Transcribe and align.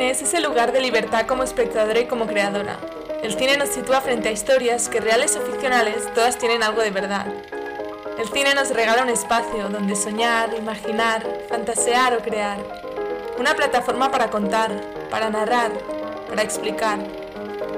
cine 0.00 0.12
es 0.12 0.22
ese 0.22 0.40
lugar 0.40 0.72
de 0.72 0.80
libertad 0.80 1.26
como 1.26 1.42
espectadora 1.42 2.00
y 2.00 2.06
como 2.06 2.26
creadora. 2.26 2.78
El 3.22 3.34
cine 3.34 3.58
nos 3.58 3.68
sitúa 3.68 4.00
frente 4.00 4.30
a 4.30 4.32
historias 4.32 4.88
que 4.88 4.98
reales 4.98 5.36
o 5.36 5.42
ficcionales 5.42 6.10
todas 6.14 6.38
tienen 6.38 6.62
algo 6.62 6.80
de 6.80 6.90
verdad. 6.90 7.26
El 8.18 8.26
cine 8.30 8.54
nos 8.54 8.70
regala 8.70 9.02
un 9.02 9.10
espacio 9.10 9.68
donde 9.68 9.94
soñar, 9.94 10.54
imaginar, 10.56 11.22
fantasear 11.50 12.14
o 12.14 12.20
crear. 12.20 12.56
Una 13.38 13.54
plataforma 13.54 14.10
para 14.10 14.30
contar, 14.30 14.70
para 15.10 15.28
narrar, 15.28 15.70
para 16.30 16.40
explicar. 16.40 16.98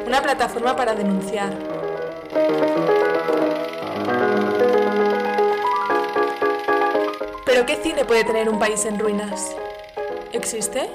Una 0.06 0.22
plataforma 0.22 0.76
para 0.76 0.94
denunciar. 0.94 1.52
¿Pero 7.44 7.66
qué 7.66 7.80
cine 7.82 8.04
puede 8.04 8.22
tener 8.22 8.48
un 8.48 8.60
país 8.60 8.84
en 8.84 9.00
ruinas? 9.00 9.56
¿Existe? 10.32 10.88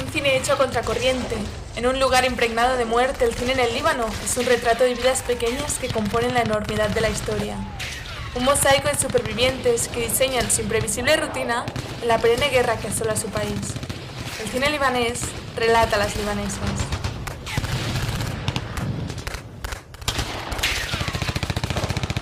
Un 0.00 0.12
cine 0.12 0.36
En 1.76 1.86
un 1.86 2.00
lugar 2.00 2.24
impregnado 2.24 2.78
de 2.78 2.86
muerte, 2.86 3.26
el 3.26 3.34
cine 3.34 3.52
en 3.52 3.60
el 3.60 3.74
Líbano 3.74 4.06
es 4.24 4.38
un 4.38 4.46
retrato 4.46 4.84
de 4.84 4.94
vidas 4.94 5.20
pequeñas 5.20 5.74
que 5.74 5.88
componen 5.88 6.32
la 6.32 6.40
enormidad 6.40 6.88
de 6.88 7.02
la 7.02 7.10
historia. 7.10 7.56
Un 8.34 8.44
mosaico 8.44 8.88
de 8.88 8.96
supervivientes 8.96 9.88
que 9.88 10.08
diseñan 10.08 10.50
sin 10.50 10.66
previsible 10.66 11.14
rutina 11.18 11.66
la 12.06 12.16
perenne 12.16 12.48
guerra 12.48 12.78
que 12.78 12.88
asola 12.88 13.16
su 13.16 13.26
país. 13.26 13.74
El 14.42 14.48
cine 14.48 14.70
libanés 14.70 15.20
relata 15.56 15.96
a 15.96 15.98
las 15.98 16.16
libanesas. 16.16 16.58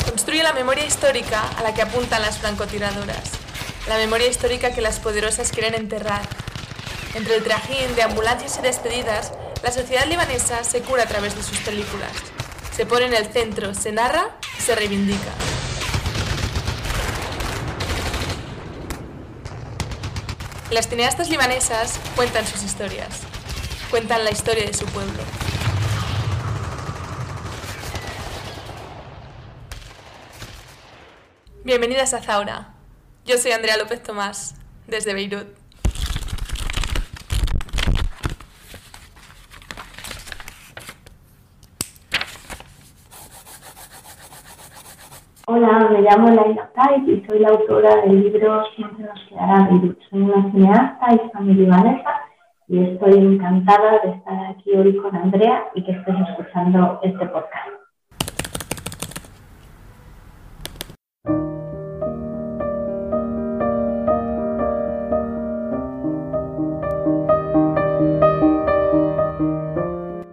Construye 0.08 0.42
la 0.42 0.54
memoria 0.54 0.84
histórica 0.84 1.48
a 1.56 1.62
la 1.62 1.72
que 1.72 1.82
apuntan 1.82 2.20
las 2.20 2.38
francotiradoras. 2.38 3.30
La 3.86 3.96
memoria 3.96 4.26
histórica 4.26 4.74
que 4.74 4.80
las 4.80 4.98
poderosas 4.98 5.52
quieren 5.52 5.74
enterrar. 5.74 6.45
Entre 7.16 7.34
el 7.34 7.42
trajín 7.42 7.96
de 7.96 8.02
ambulancias 8.02 8.58
y 8.58 8.60
despedidas, 8.62 9.32
la 9.62 9.72
sociedad 9.72 10.06
libanesa 10.06 10.62
se 10.64 10.82
cura 10.82 11.04
a 11.04 11.06
través 11.06 11.34
de 11.34 11.42
sus 11.42 11.56
películas. 11.60 12.12
Se 12.76 12.84
pone 12.84 13.06
en 13.06 13.14
el 13.14 13.24
centro, 13.32 13.72
se 13.72 13.90
narra 13.90 14.36
y 14.58 14.60
se 14.60 14.74
reivindica. 14.74 15.32
Las 20.70 20.90
cineastas 20.90 21.30
libanesas 21.30 21.98
cuentan 22.16 22.46
sus 22.46 22.62
historias, 22.62 23.22
cuentan 23.90 24.22
la 24.22 24.30
historia 24.30 24.66
de 24.66 24.74
su 24.74 24.84
pueblo. 24.84 25.22
Bienvenidas 31.64 32.12
a 32.12 32.22
Zaura. 32.22 32.74
Yo 33.24 33.38
soy 33.38 33.52
Andrea 33.52 33.78
López 33.78 34.02
Tomás, 34.02 34.54
desde 34.86 35.14
Beirut. 35.14 35.65
Hola, 45.48 45.88
me 45.92 46.02
llamo 46.02 46.28
Laila 46.30 46.68
Kait 46.74 47.06
y 47.06 47.24
soy 47.24 47.38
la 47.38 47.50
autora 47.50 48.02
del 48.02 48.20
libro 48.20 48.64
Siempre 48.74 49.04
nos 49.04 49.20
quedará 49.28 49.68
Beirut. 49.70 49.96
Soy 50.10 50.22
una 50.22 50.50
cineasta 50.50 51.14
hispano-libanesa 51.14 52.10
y 52.66 52.82
estoy 52.82 53.12
encantada 53.12 54.00
de 54.02 54.10
estar 54.10 54.46
aquí 54.46 54.72
hoy 54.72 54.96
con 54.96 55.14
Andrea 55.14 55.68
y 55.76 55.84
que 55.84 55.92
estés 55.92 56.16
escuchando 56.28 56.98
este 57.00 57.26
podcast. 57.26 57.68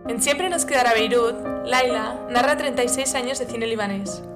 En 0.07 0.19
Siempre 0.19 0.50
nos 0.50 0.66
quedará 0.66 0.94
Beirut, 0.96 1.35
Laila 1.68 2.16
narra 2.31 2.57
36 2.57 3.13
años 3.13 3.38
de 3.38 3.46
cine 3.46 3.68
libanés. 3.68 4.28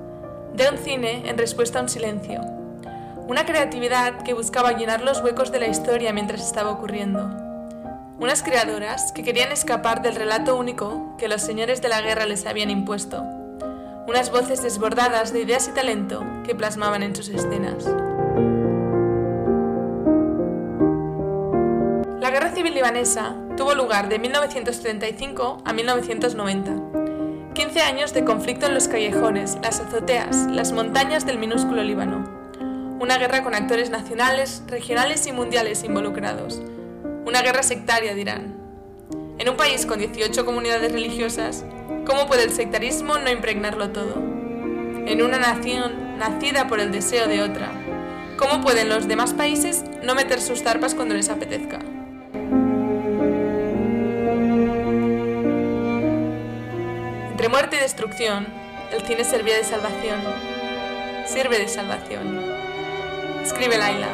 Un 0.59 0.77
cine 0.79 1.23
en 1.29 1.37
respuesta 1.37 1.79
a 1.79 1.83
un 1.83 1.87
silencio. 1.87 2.41
Una 3.27 3.45
creatividad 3.45 4.23
que 4.23 4.33
buscaba 4.33 4.73
llenar 4.73 5.01
los 5.01 5.21
huecos 5.21 5.49
de 5.51 5.59
la 5.59 5.67
historia 5.67 6.11
mientras 6.11 6.41
estaba 6.41 6.71
ocurriendo. 6.71 7.29
Unas 8.19 8.43
creadoras 8.43 9.13
que 9.13 9.23
querían 9.23 9.53
escapar 9.53 10.01
del 10.01 10.15
relato 10.15 10.57
único 10.57 11.15
que 11.17 11.29
los 11.29 11.41
señores 11.41 11.81
de 11.81 11.87
la 11.87 12.01
guerra 12.01 12.25
les 12.25 12.45
habían 12.45 12.69
impuesto. 12.69 13.23
Unas 14.07 14.29
voces 14.29 14.61
desbordadas 14.61 15.31
de 15.31 15.41
ideas 15.41 15.69
y 15.69 15.71
talento 15.71 16.25
que 16.43 16.55
plasmaban 16.55 17.01
en 17.03 17.15
sus 17.15 17.29
escenas. 17.29 17.85
La 22.19 22.29
guerra 22.29 22.51
civil 22.53 22.73
libanesa 22.73 23.35
tuvo 23.55 23.73
lugar 23.73 24.09
de 24.09 24.19
1935 24.19 25.59
a 25.63 25.71
1990. 25.71 26.96
15 27.57 27.81
años 27.81 28.13
de 28.13 28.23
conflicto 28.23 28.67
en 28.67 28.75
los 28.75 28.87
callejones, 28.87 29.57
las 29.63 29.79
azoteas, 29.79 30.45
las 30.51 30.73
montañas 30.73 31.25
del 31.25 31.39
minúsculo 31.39 31.83
Líbano. 31.83 32.23
Una 32.99 33.17
guerra 33.17 33.43
con 33.43 33.55
actores 33.55 33.89
nacionales, 33.89 34.61
regionales 34.67 35.25
y 35.25 35.31
mundiales 35.31 35.83
involucrados. 35.83 36.61
Una 37.25 37.41
guerra 37.41 37.63
sectaria, 37.63 38.13
dirán. 38.13 38.55
En 39.39 39.49
un 39.49 39.57
país 39.57 39.87
con 39.87 39.97
18 39.97 40.45
comunidades 40.45 40.91
religiosas, 40.91 41.65
¿cómo 42.05 42.27
puede 42.27 42.43
el 42.43 42.51
sectarismo 42.51 43.17
no 43.17 43.31
impregnarlo 43.31 43.89
todo? 43.89 44.17
En 45.07 45.23
una 45.23 45.39
nación 45.39 46.19
nacida 46.19 46.67
por 46.67 46.79
el 46.79 46.91
deseo 46.91 47.27
de 47.27 47.41
otra, 47.41 47.71
¿cómo 48.37 48.61
pueden 48.61 48.87
los 48.87 49.07
demás 49.07 49.33
países 49.33 49.83
no 50.03 50.13
meter 50.13 50.41
sus 50.41 50.61
zarpas 50.61 50.93
cuando 50.93 51.15
les 51.15 51.29
apetezca? 51.29 51.79
Entre 57.37 57.49
muerte 57.49 57.75
y 57.75 57.79
destrucción, 57.79 58.47
el 58.91 59.03
cine 59.03 59.23
servía 59.23 59.55
de 59.57 59.63
salvación. 59.63 60.19
Sirve 61.27 61.59
de 61.59 61.67
salvación. 61.67 62.41
Escribe 63.43 63.77
Laila. 63.77 64.07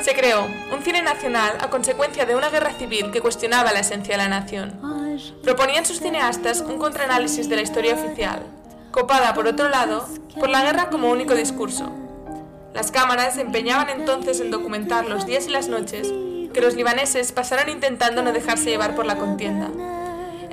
Se 0.00 0.14
creó 0.14 0.46
un 0.72 0.82
cine 0.82 1.02
nacional 1.02 1.58
a 1.60 1.68
consecuencia 1.68 2.24
de 2.24 2.34
una 2.34 2.48
guerra 2.48 2.72
civil 2.72 3.10
que 3.10 3.20
cuestionaba 3.20 3.70
la 3.70 3.80
esencia 3.80 4.16
de 4.16 4.22
la 4.22 4.28
nación. 4.28 4.80
Proponían 5.42 5.84
sus 5.84 6.00
cineastas 6.00 6.62
un 6.62 6.78
contraanálisis 6.78 7.50
de 7.50 7.56
la 7.56 7.62
historia 7.62 7.96
oficial, 7.96 8.46
copada 8.92 9.34
por 9.34 9.46
otro 9.46 9.68
lado 9.68 10.08
por 10.40 10.48
la 10.48 10.62
guerra 10.62 10.88
como 10.88 11.10
único 11.10 11.34
discurso. 11.34 11.92
Las 12.72 12.90
cámaras 12.90 13.34
se 13.34 13.42
empeñaban 13.42 13.90
entonces 13.90 14.40
en 14.40 14.50
documentar 14.50 15.04
los 15.04 15.26
días 15.26 15.46
y 15.46 15.50
las 15.50 15.68
noches 15.68 16.10
que 16.56 16.62
los 16.62 16.74
libaneses 16.74 17.32
pasaron 17.32 17.68
intentando 17.68 18.22
no 18.22 18.32
dejarse 18.32 18.70
llevar 18.70 18.94
por 18.94 19.04
la 19.04 19.16
contienda. 19.16 19.68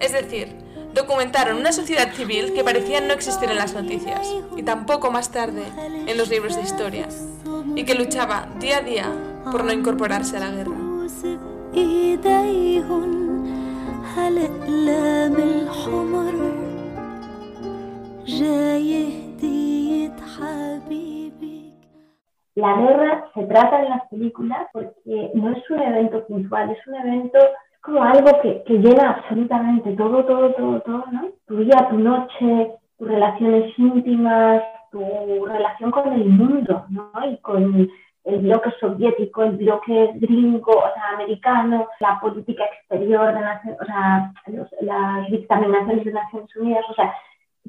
Es 0.01 0.11
decir, 0.11 0.53
documentaron 0.93 1.55
una 1.55 1.71
sociedad 1.71 2.11
civil 2.13 2.51
que 2.51 2.61
parecía 2.61 2.99
no 2.99 3.13
existir 3.13 3.49
en 3.49 3.55
las 3.55 3.73
noticias, 3.73 4.27
y 4.57 4.63
tampoco 4.63 5.11
más 5.11 5.31
tarde 5.31 5.63
en 6.05 6.17
los 6.17 6.27
libros 6.27 6.57
de 6.57 6.63
historia, 6.63 7.07
y 7.77 7.85
que 7.85 7.95
luchaba 7.95 8.49
día 8.59 8.79
a 8.79 8.81
día 8.81 9.09
por 9.49 9.63
no 9.63 9.71
incorporarse 9.71 10.35
a 10.35 10.41
la 10.41 10.51
guerra. 10.51 10.75
La 22.55 22.75
guerra 22.75 23.25
se 23.33 23.45
trata 23.45 23.81
en 23.81 23.89
las 23.89 24.07
películas 24.09 24.67
porque 24.71 25.31
no 25.33 25.51
es 25.51 25.69
un 25.69 25.81
evento 25.81 26.25
puntual, 26.27 26.69
es 26.69 26.87
un 26.87 26.95
evento 26.95 27.39
como 27.81 28.03
algo 28.03 28.29
que, 28.41 28.63
que, 28.63 28.77
llena 28.77 29.09
absolutamente 29.11 29.91
todo, 29.93 30.23
todo, 30.25 30.53
todo, 30.53 30.79
todo, 30.81 31.03
¿no? 31.11 31.29
Tu 31.47 31.57
día, 31.57 31.87
tu 31.89 31.97
noche, 31.97 32.71
tus 32.97 33.07
relaciones 33.07 33.77
íntimas, 33.77 34.61
tu 34.91 35.45
relación 35.45 35.91
con 35.91 36.13
el 36.13 36.25
mundo, 36.29 36.85
¿no? 36.89 37.11
Y 37.29 37.37
con 37.37 37.89
el 38.25 38.39
bloque 38.39 38.71
soviético, 38.79 39.43
el 39.43 39.57
bloque 39.57 40.11
gringo, 40.15 40.71
o 40.71 40.93
sea, 40.93 41.09
americano, 41.15 41.87
la 41.99 42.19
política 42.21 42.63
exterior 42.65 43.33
de 43.33 43.41
Naciones, 43.41 43.81
o 43.81 43.85
sea, 43.85 44.33
los, 44.47 44.67
las 44.81 45.29
dictaminaciones 45.29 46.05
de 46.05 46.13
Naciones 46.13 46.55
Unidas, 46.55 46.85
o 46.89 46.93
sea, 46.93 47.13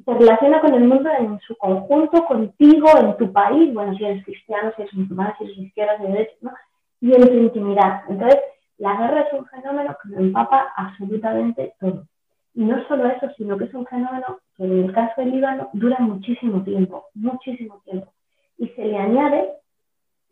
se 0.05 0.13
relaciona 0.13 0.61
con 0.61 0.73
el 0.73 0.83
mundo 0.83 1.09
en 1.17 1.39
su 1.39 1.55
conjunto, 1.57 2.25
contigo, 2.25 2.87
en 2.99 3.17
tu 3.17 3.31
país, 3.33 3.73
bueno, 3.73 3.95
si 3.95 4.05
eres 4.05 4.23
cristiano, 4.23 4.71
si 4.75 4.83
eres 4.83 4.93
musulmán, 4.93 5.33
si 5.37 5.45
eres 5.45 5.57
izquierda, 5.57 5.97
si 5.97 6.03
eres 6.03 6.13
derecha, 6.13 6.35
¿no? 6.41 6.51
Y 7.01 7.13
en 7.13 7.27
tu 7.27 7.33
intimidad. 7.33 8.03
Entonces, 8.07 8.39
la 8.77 8.95
guerra 8.95 9.21
es 9.21 9.33
un 9.33 9.45
fenómeno 9.47 9.97
que 10.01 10.09
lo 10.09 10.19
empapa 10.19 10.73
absolutamente 10.75 11.73
todo. 11.79 12.03
Y 12.53 12.63
no 12.63 12.85
solo 12.87 13.07
eso, 13.07 13.27
sino 13.35 13.57
que 13.57 13.65
es 13.65 13.73
un 13.73 13.85
fenómeno 13.87 14.39
que 14.55 14.63
en 14.63 14.85
el 14.85 14.93
caso 14.93 15.21
del 15.21 15.31
Líbano 15.31 15.69
dura 15.73 15.97
muchísimo 15.99 16.63
tiempo, 16.63 17.07
muchísimo 17.15 17.81
tiempo. 17.83 18.13
Y 18.57 18.67
se 18.69 18.85
le 18.85 18.97
añade 18.97 19.49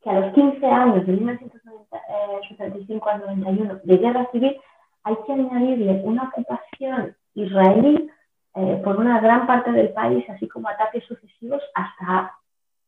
que 0.04 0.10
a 0.10 0.20
los 0.20 0.34
15 0.34 0.66
años, 0.66 1.06
de 1.06 1.14
1975 1.14 3.10
al 3.10 3.22
91, 3.22 3.80
de 3.84 3.98
guerra 3.98 4.30
civil, 4.31 4.56
hay 5.04 5.16
que 5.25 5.34
añadirle 5.34 6.02
una 6.04 6.24
ocupación 6.30 7.16
israelí 7.34 8.10
eh, 8.55 8.81
por 8.83 8.97
una 8.97 9.19
gran 9.19 9.47
parte 9.47 9.71
del 9.71 9.89
país, 9.89 10.23
así 10.29 10.47
como 10.47 10.67
ataques 10.67 11.03
sucesivos 11.05 11.61
hasta 11.73 12.33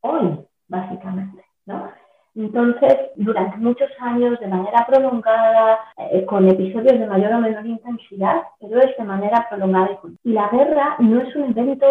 hoy, 0.01 0.39
básicamente. 0.67 1.43
¿no? 1.65 1.89
Entonces, 2.35 2.97
durante 3.15 3.57
muchos 3.57 3.89
años, 3.99 4.39
de 4.39 4.47
manera 4.47 4.85
prolongada, 4.85 5.79
eh, 5.97 6.25
con 6.25 6.47
episodios 6.47 6.99
de 6.99 7.07
mayor 7.07 7.33
o 7.33 7.39
menor 7.39 7.65
intensidad, 7.65 8.43
pero 8.59 8.81
es 8.81 8.95
de 8.97 9.03
manera 9.05 9.47
prolongada. 9.49 9.99
Y 10.23 10.33
la 10.33 10.49
guerra 10.49 10.97
no 10.99 11.21
es 11.21 11.33
un 11.35 11.57
evento 11.57 11.87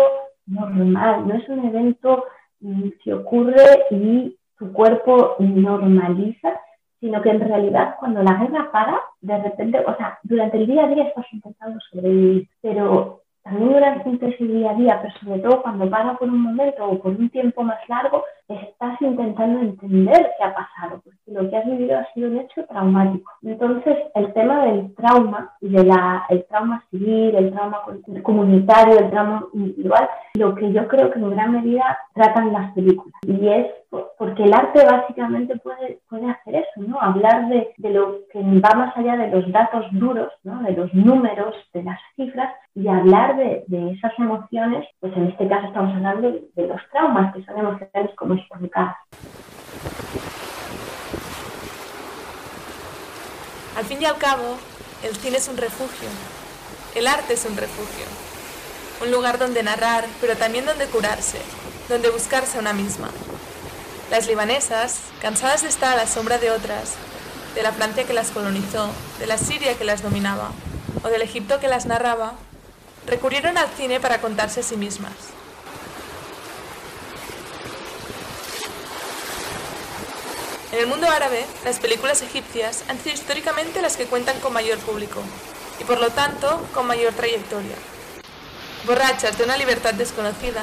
normal, 0.46 1.26
no 1.26 1.34
es 1.34 1.48
un 1.48 1.64
evento 1.64 2.26
mm, 2.60 2.88
que 3.02 3.14
ocurre 3.14 3.86
y 3.90 4.36
tu 4.58 4.70
cuerpo 4.72 5.36
normaliza, 5.38 6.60
sino 7.00 7.22
que 7.22 7.30
en 7.30 7.40
realidad 7.40 7.96
cuando 7.98 8.22
la 8.22 8.34
guerra 8.34 8.70
para, 8.70 9.00
de 9.22 9.38
repente, 9.38 9.82
o 9.86 9.96
sea, 9.96 10.18
durante 10.22 10.58
el 10.58 10.66
día 10.66 10.84
a 10.84 10.88
día 10.88 11.04
estás 11.04 11.26
intentando 11.32 11.80
sobrevivir, 11.90 12.48
pero 12.60 13.23
también 13.44 13.74
durante 13.74 14.26
ese 14.26 14.44
día 14.44 14.70
a 14.70 14.74
día, 14.74 15.00
pero 15.02 15.14
sobre 15.20 15.40
todo 15.40 15.62
cuando 15.62 15.88
para 15.88 16.16
por 16.16 16.28
un 16.28 16.40
momento 16.40 16.84
o 16.84 16.98
por 16.98 17.12
un 17.12 17.28
tiempo 17.28 17.62
más 17.62 17.78
largo, 17.88 18.24
estás 18.48 19.00
intentando 19.00 19.60
entender 19.60 20.32
qué 20.36 20.44
ha 20.44 20.54
pasado, 20.54 21.00
porque 21.02 21.18
lo 21.26 21.48
que 21.48 21.56
has 21.56 21.64
vivido 21.64 21.98
ha 21.98 22.12
sido 22.12 22.30
un 22.30 22.38
hecho 22.38 22.64
traumático. 22.66 23.30
Entonces, 23.42 23.96
el 24.14 24.32
tema 24.32 24.66
del 24.66 24.94
trauma, 24.94 25.52
de 25.60 25.84
la, 25.84 26.24
el 26.28 26.44
trauma 26.44 26.84
civil, 26.90 27.34
el 27.34 27.52
trauma 27.52 27.80
comunitario, 28.22 28.98
el 28.98 29.10
trauma 29.10 29.44
individual, 29.54 30.08
lo 30.34 30.54
que 30.54 30.72
yo 30.72 30.86
creo 30.88 31.10
que 31.10 31.18
en 31.18 31.30
gran 31.30 31.52
medida 31.52 31.98
tratan 32.12 32.52
las 32.52 32.72
películas. 32.72 33.14
Y 33.26 33.48
es 33.48 33.66
porque 34.18 34.44
el 34.44 34.52
arte 34.52 34.84
básicamente 34.84 35.56
puede, 35.58 36.00
puede 36.08 36.28
hacer 36.30 36.56
eso, 36.56 36.88
¿no? 36.88 37.00
Hablar 37.00 37.48
de, 37.48 37.72
de 37.76 37.90
lo 37.90 38.18
que 38.32 38.40
va 38.42 38.74
más 38.74 38.96
allá 38.96 39.16
de 39.16 39.28
los 39.28 39.50
datos 39.52 39.86
duros, 39.92 40.32
¿no? 40.42 40.62
De 40.62 40.72
los 40.72 40.92
números, 40.94 41.54
de 41.72 41.84
las 41.84 41.98
cifras, 42.16 42.52
y 42.74 42.88
hablar 42.88 43.36
de, 43.36 43.64
de 43.68 43.92
esas 43.92 44.12
emociones, 44.18 44.86
pues 45.00 45.16
en 45.16 45.28
este 45.28 45.46
caso 45.46 45.68
estamos 45.68 45.94
hablando 45.94 46.32
de, 46.32 46.44
de 46.56 46.66
los 46.66 46.80
traumas, 46.90 47.32
que 47.34 47.44
son 47.44 47.58
emociones 47.58 48.14
como 48.16 48.33
al 53.76 53.84
fin 53.84 54.00
y 54.00 54.04
al 54.04 54.18
cabo, 54.18 54.56
el 55.02 55.16
cine 55.16 55.38
es 55.38 55.48
un 55.48 55.56
refugio, 55.56 56.08
el 56.94 57.06
arte 57.06 57.34
es 57.34 57.44
un 57.44 57.56
refugio, 57.56 58.06
un 59.02 59.10
lugar 59.10 59.38
donde 59.38 59.62
narrar, 59.62 60.04
pero 60.20 60.36
también 60.36 60.64
donde 60.64 60.86
curarse, 60.86 61.38
donde 61.88 62.10
buscarse 62.10 62.56
a 62.56 62.60
una 62.60 62.72
misma. 62.72 63.10
Las 64.10 64.26
libanesas, 64.26 65.00
cansadas 65.20 65.62
de 65.62 65.68
estar 65.68 65.92
a 65.92 65.96
la 65.96 66.06
sombra 66.06 66.38
de 66.38 66.50
otras, 66.50 66.94
de 67.54 67.62
la 67.62 67.72
Francia 67.72 68.04
que 68.04 68.14
las 68.14 68.30
colonizó, 68.30 68.90
de 69.18 69.26
la 69.26 69.38
Siria 69.38 69.76
que 69.76 69.84
las 69.84 70.02
dominaba, 70.02 70.52
o 71.02 71.08
del 71.08 71.22
Egipto 71.22 71.60
que 71.60 71.68
las 71.68 71.86
narraba, 71.86 72.34
recurrieron 73.06 73.58
al 73.58 73.68
cine 73.76 74.00
para 74.00 74.20
contarse 74.20 74.60
a 74.60 74.62
sí 74.62 74.76
mismas. 74.76 75.12
En 80.74 80.80
el 80.80 80.88
mundo 80.88 81.06
árabe, 81.06 81.46
las 81.64 81.78
películas 81.78 82.20
egipcias 82.20 82.84
han 82.90 82.96
sido 82.98 83.14
históricamente 83.14 83.80
las 83.80 83.96
que 83.96 84.06
cuentan 84.06 84.40
con 84.40 84.52
mayor 84.52 84.76
público 84.78 85.20
y 85.80 85.84
por 85.84 86.00
lo 86.00 86.08
tanto 86.10 86.48
con 86.74 86.88
mayor 86.88 87.12
trayectoria. 87.12 87.76
Borrachas 88.84 89.38
de 89.38 89.44
una 89.44 89.56
libertad 89.56 89.94
desconocida, 89.94 90.62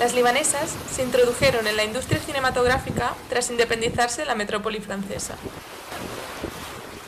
las 0.00 0.16
libanesas 0.16 0.70
se 0.90 1.04
introdujeron 1.04 1.64
en 1.68 1.76
la 1.76 1.84
industria 1.84 2.18
cinematográfica 2.18 3.14
tras 3.28 3.48
independizarse 3.48 4.22
de 4.22 4.26
la 4.26 4.34
metrópoli 4.34 4.80
francesa. 4.80 5.36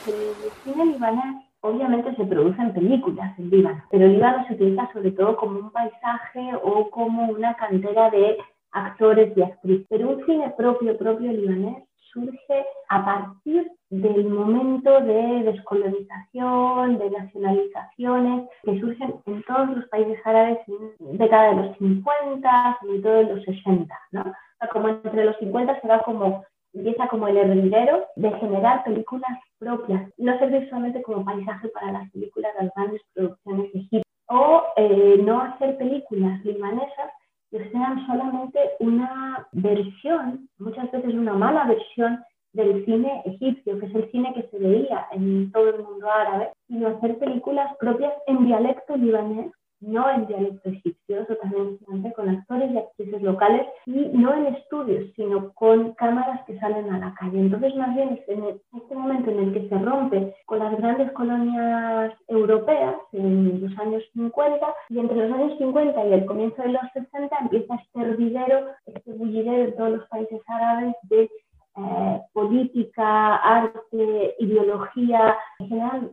El 0.06 0.52
cine 0.62 0.86
libanés 0.92 1.42
obviamente 1.60 2.14
se 2.14 2.24
producen 2.24 2.72
películas 2.72 3.36
en 3.36 3.50
Líbano, 3.50 3.82
pero 3.90 4.06
el 4.06 4.12
Líbano 4.12 4.46
se 4.46 4.54
utiliza 4.54 4.88
sobre 4.92 5.10
todo 5.10 5.36
como 5.36 5.58
un 5.58 5.72
paisaje 5.72 6.52
o 6.62 6.88
como 6.90 7.32
una 7.32 7.56
cantera 7.56 8.10
de 8.10 8.38
actores 8.70 9.36
y 9.36 9.42
actrices. 9.42 9.86
Pero 9.90 10.10
un 10.10 10.24
cine 10.24 10.54
propio, 10.56 10.96
propio 10.96 11.32
libanés, 11.32 11.87
surge 12.12 12.66
a 12.88 13.04
partir 13.04 13.70
del 13.90 14.28
momento 14.28 15.00
de 15.00 15.42
descolonización, 15.44 16.98
de 16.98 17.10
nacionalizaciones 17.10 18.48
que 18.62 18.80
surgen 18.80 19.14
en 19.26 19.42
todos 19.44 19.70
los 19.70 19.88
países 19.88 20.18
árabes 20.24 20.58
en 20.68 21.18
década 21.18 21.50
de 21.50 21.56
los 21.56 21.78
50, 21.78 22.78
sobre 22.80 22.98
todo 23.00 23.20
en 23.20 23.36
los 23.36 23.44
60, 23.44 24.00
¿no? 24.12 24.24
como 24.72 24.88
entre 24.88 25.24
los 25.24 25.36
50 25.38 25.80
se 25.80 25.88
va 25.88 26.00
como 26.02 26.44
empieza 26.74 27.08
como 27.08 27.28
el 27.28 27.36
hervidero 27.36 28.06
de 28.16 28.30
generar 28.32 28.84
películas 28.84 29.38
propias, 29.58 30.10
no 30.18 30.38
servir 30.38 30.68
solamente 30.68 31.02
como 31.02 31.24
paisaje 31.24 31.68
para 31.68 31.92
las 31.92 32.10
películas 32.10 32.52
de 32.54 32.64
las 32.64 32.74
grandes 32.74 33.02
producciones 33.14 33.74
egipcias, 33.74 34.02
o 34.28 34.62
eh, 34.76 35.20
no 35.24 35.40
hacer 35.40 35.78
películas 35.78 36.44
libanesas 36.44 37.10
que 37.20 37.27
sean 37.50 38.06
solamente 38.06 38.58
una 38.80 39.46
versión, 39.52 40.48
muchas 40.58 40.90
veces 40.90 41.14
una 41.14 41.34
mala 41.34 41.64
versión 41.64 42.22
del 42.52 42.84
cine 42.84 43.22
egipcio, 43.24 43.78
que 43.78 43.86
es 43.86 43.94
el 43.94 44.10
cine 44.10 44.34
que 44.34 44.48
se 44.48 44.58
veía 44.58 45.06
en 45.12 45.50
todo 45.52 45.68
el 45.70 45.82
mundo 45.82 46.10
árabe, 46.10 46.50
sino 46.66 46.88
hacer 46.88 47.18
películas 47.18 47.74
propias 47.78 48.12
en 48.26 48.46
dialecto 48.46 48.96
libanés 48.96 49.52
no 49.80 50.10
en 50.10 50.26
dialecto 50.26 50.68
egipcio, 50.68 51.20
eso 51.20 51.34
también 51.36 51.78
se 51.78 52.12
con 52.12 52.28
actores 52.28 52.70
y 52.72 52.78
actrices 52.78 53.22
locales, 53.22 53.66
y 53.86 54.08
no 54.12 54.34
en 54.34 54.46
estudios, 54.54 55.12
sino 55.14 55.52
con 55.54 55.92
cámaras 55.94 56.44
que 56.46 56.58
salen 56.58 56.90
a 56.90 56.98
la 56.98 57.14
calle. 57.14 57.38
Entonces, 57.38 57.74
más 57.76 57.94
bien, 57.94 58.20
en 58.26 58.60
este 58.76 58.94
momento 58.94 59.30
en 59.30 59.38
el 59.38 59.52
que 59.52 59.68
se 59.68 59.78
rompe 59.78 60.34
con 60.46 60.58
las 60.58 60.76
grandes 60.76 61.10
colonias 61.12 62.12
europeas, 62.26 62.96
en 63.12 63.62
los 63.62 63.78
años 63.78 64.02
50, 64.14 64.66
y 64.88 64.98
entre 64.98 65.28
los 65.28 65.38
años 65.38 65.58
50 65.58 66.06
y 66.06 66.12
el 66.12 66.26
comienzo 66.26 66.62
de 66.62 66.68
los 66.68 66.82
60 66.92 67.36
empieza 67.40 67.74
este 67.74 68.00
hervidero, 68.00 68.66
este 68.86 69.12
bullidero 69.12 69.64
en 69.64 69.76
todos 69.76 69.90
los 69.90 70.08
países 70.08 70.40
árabes 70.48 70.94
de 71.04 71.30
eh, 71.76 72.22
política, 72.32 73.36
arte, 73.36 74.34
ideología, 74.40 75.36
en 75.60 75.68
general 75.68 76.12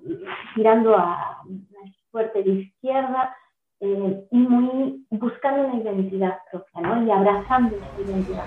girando 0.53 0.95
a 0.95 1.41
una 1.45 1.91
fuerte 2.11 2.43
de 2.43 2.51
izquierda, 2.51 3.35
eh, 3.81 4.27
muy 4.31 5.05
buscando 5.09 5.67
una 5.67 5.81
identidad 5.81 6.37
propia 6.49 6.81
¿no? 6.81 7.05
y 7.05 7.11
abrazando 7.11 7.75
esa 7.75 8.09
identidad. 8.09 8.43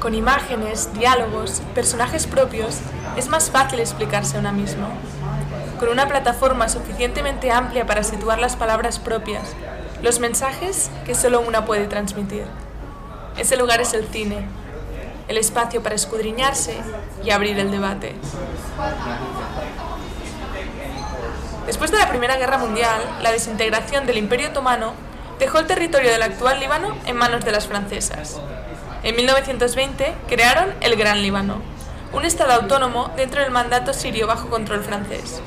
Con 0.00 0.14
imágenes, 0.14 0.92
diálogos, 0.94 1.60
personajes 1.74 2.26
propios, 2.26 2.80
es 3.16 3.28
más 3.28 3.50
fácil 3.50 3.80
explicarse 3.80 4.36
a 4.36 4.40
una 4.40 4.52
misma. 4.52 4.88
Con 5.80 5.88
una 5.88 6.06
plataforma 6.06 6.68
suficientemente 6.68 7.50
amplia 7.50 7.84
para 7.86 8.04
situar 8.04 8.38
las 8.38 8.56
palabras 8.56 8.98
propias, 8.98 9.54
los 10.02 10.20
mensajes 10.20 10.90
que 11.04 11.14
solo 11.14 11.40
una 11.40 11.64
puede 11.64 11.88
transmitir. 11.88 12.44
Ese 13.36 13.56
lugar 13.56 13.80
es 13.80 13.92
el 13.94 14.06
cine, 14.06 14.46
el 15.28 15.36
espacio 15.36 15.82
para 15.82 15.94
escudriñarse 15.94 16.76
y 17.22 17.30
abrir 17.30 17.58
el 17.58 17.70
debate. 17.70 18.14
Después 21.66 21.90
de 21.90 21.98
la 21.98 22.08
Primera 22.08 22.36
Guerra 22.36 22.56
Mundial, 22.58 23.00
la 23.22 23.30
desintegración 23.30 24.06
del 24.06 24.16
Imperio 24.16 24.48
Otomano 24.48 24.94
dejó 25.38 25.58
el 25.58 25.66
territorio 25.66 26.10
del 26.10 26.22
actual 26.22 26.58
Líbano 26.60 26.96
en 27.06 27.16
manos 27.16 27.44
de 27.44 27.52
las 27.52 27.66
francesas. 27.66 28.40
En 29.02 29.14
1920 29.14 30.14
crearon 30.28 30.74
el 30.80 30.96
Gran 30.96 31.22
Líbano, 31.22 31.60
un 32.12 32.24
estado 32.24 32.52
autónomo 32.54 33.10
dentro 33.16 33.42
del 33.42 33.50
mandato 33.50 33.92
sirio 33.92 34.26
bajo 34.26 34.48
control 34.48 34.82
francés. 34.82 35.40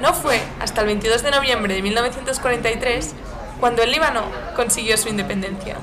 No 0.00 0.12
fue 0.12 0.42
hasta 0.60 0.80
el 0.82 0.88
22 0.88 1.22
de 1.22 1.30
noviembre 1.30 1.74
de 1.74 1.82
1943 1.82 3.14
cuando 3.60 3.82
el 3.82 3.92
Líbano 3.92 4.24
consiguió 4.56 4.98
su 4.98 5.08
independencia. 5.08 5.76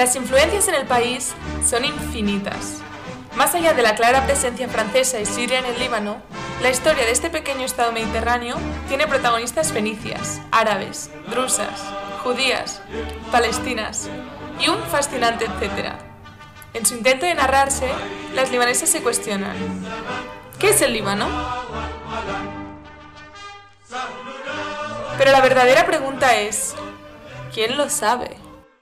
Las 0.00 0.16
influencias 0.16 0.66
en 0.66 0.76
el 0.76 0.86
país 0.86 1.34
son 1.62 1.84
infinitas. 1.84 2.78
Más 3.36 3.54
allá 3.54 3.74
de 3.74 3.82
la 3.82 3.96
clara 3.96 4.24
presencia 4.24 4.66
francesa 4.66 5.20
y 5.20 5.26
siria 5.26 5.58
en 5.58 5.66
el 5.66 5.78
Líbano, 5.78 6.22
la 6.62 6.70
historia 6.70 7.04
de 7.04 7.10
este 7.10 7.28
pequeño 7.28 7.66
estado 7.66 7.92
mediterráneo 7.92 8.56
tiene 8.88 9.06
protagonistas 9.06 9.72
fenicias, 9.72 10.40
árabes, 10.52 11.10
drusas, 11.28 11.82
judías, 12.24 12.80
palestinas 13.30 14.08
y 14.58 14.70
un 14.70 14.82
fascinante 14.84 15.44
etcétera. 15.44 15.98
En 16.72 16.86
su 16.86 16.94
intento 16.94 17.26
de 17.26 17.34
narrarse, 17.34 17.90
las 18.34 18.50
libanesas 18.50 18.88
se 18.88 19.02
cuestionan, 19.02 19.54
¿qué 20.58 20.70
es 20.70 20.80
el 20.80 20.94
Líbano? 20.94 21.28
Pero 25.18 25.30
la 25.30 25.42
verdadera 25.42 25.84
pregunta 25.84 26.36
es, 26.38 26.74
¿quién 27.52 27.76
lo 27.76 27.90
sabe? 27.90 28.38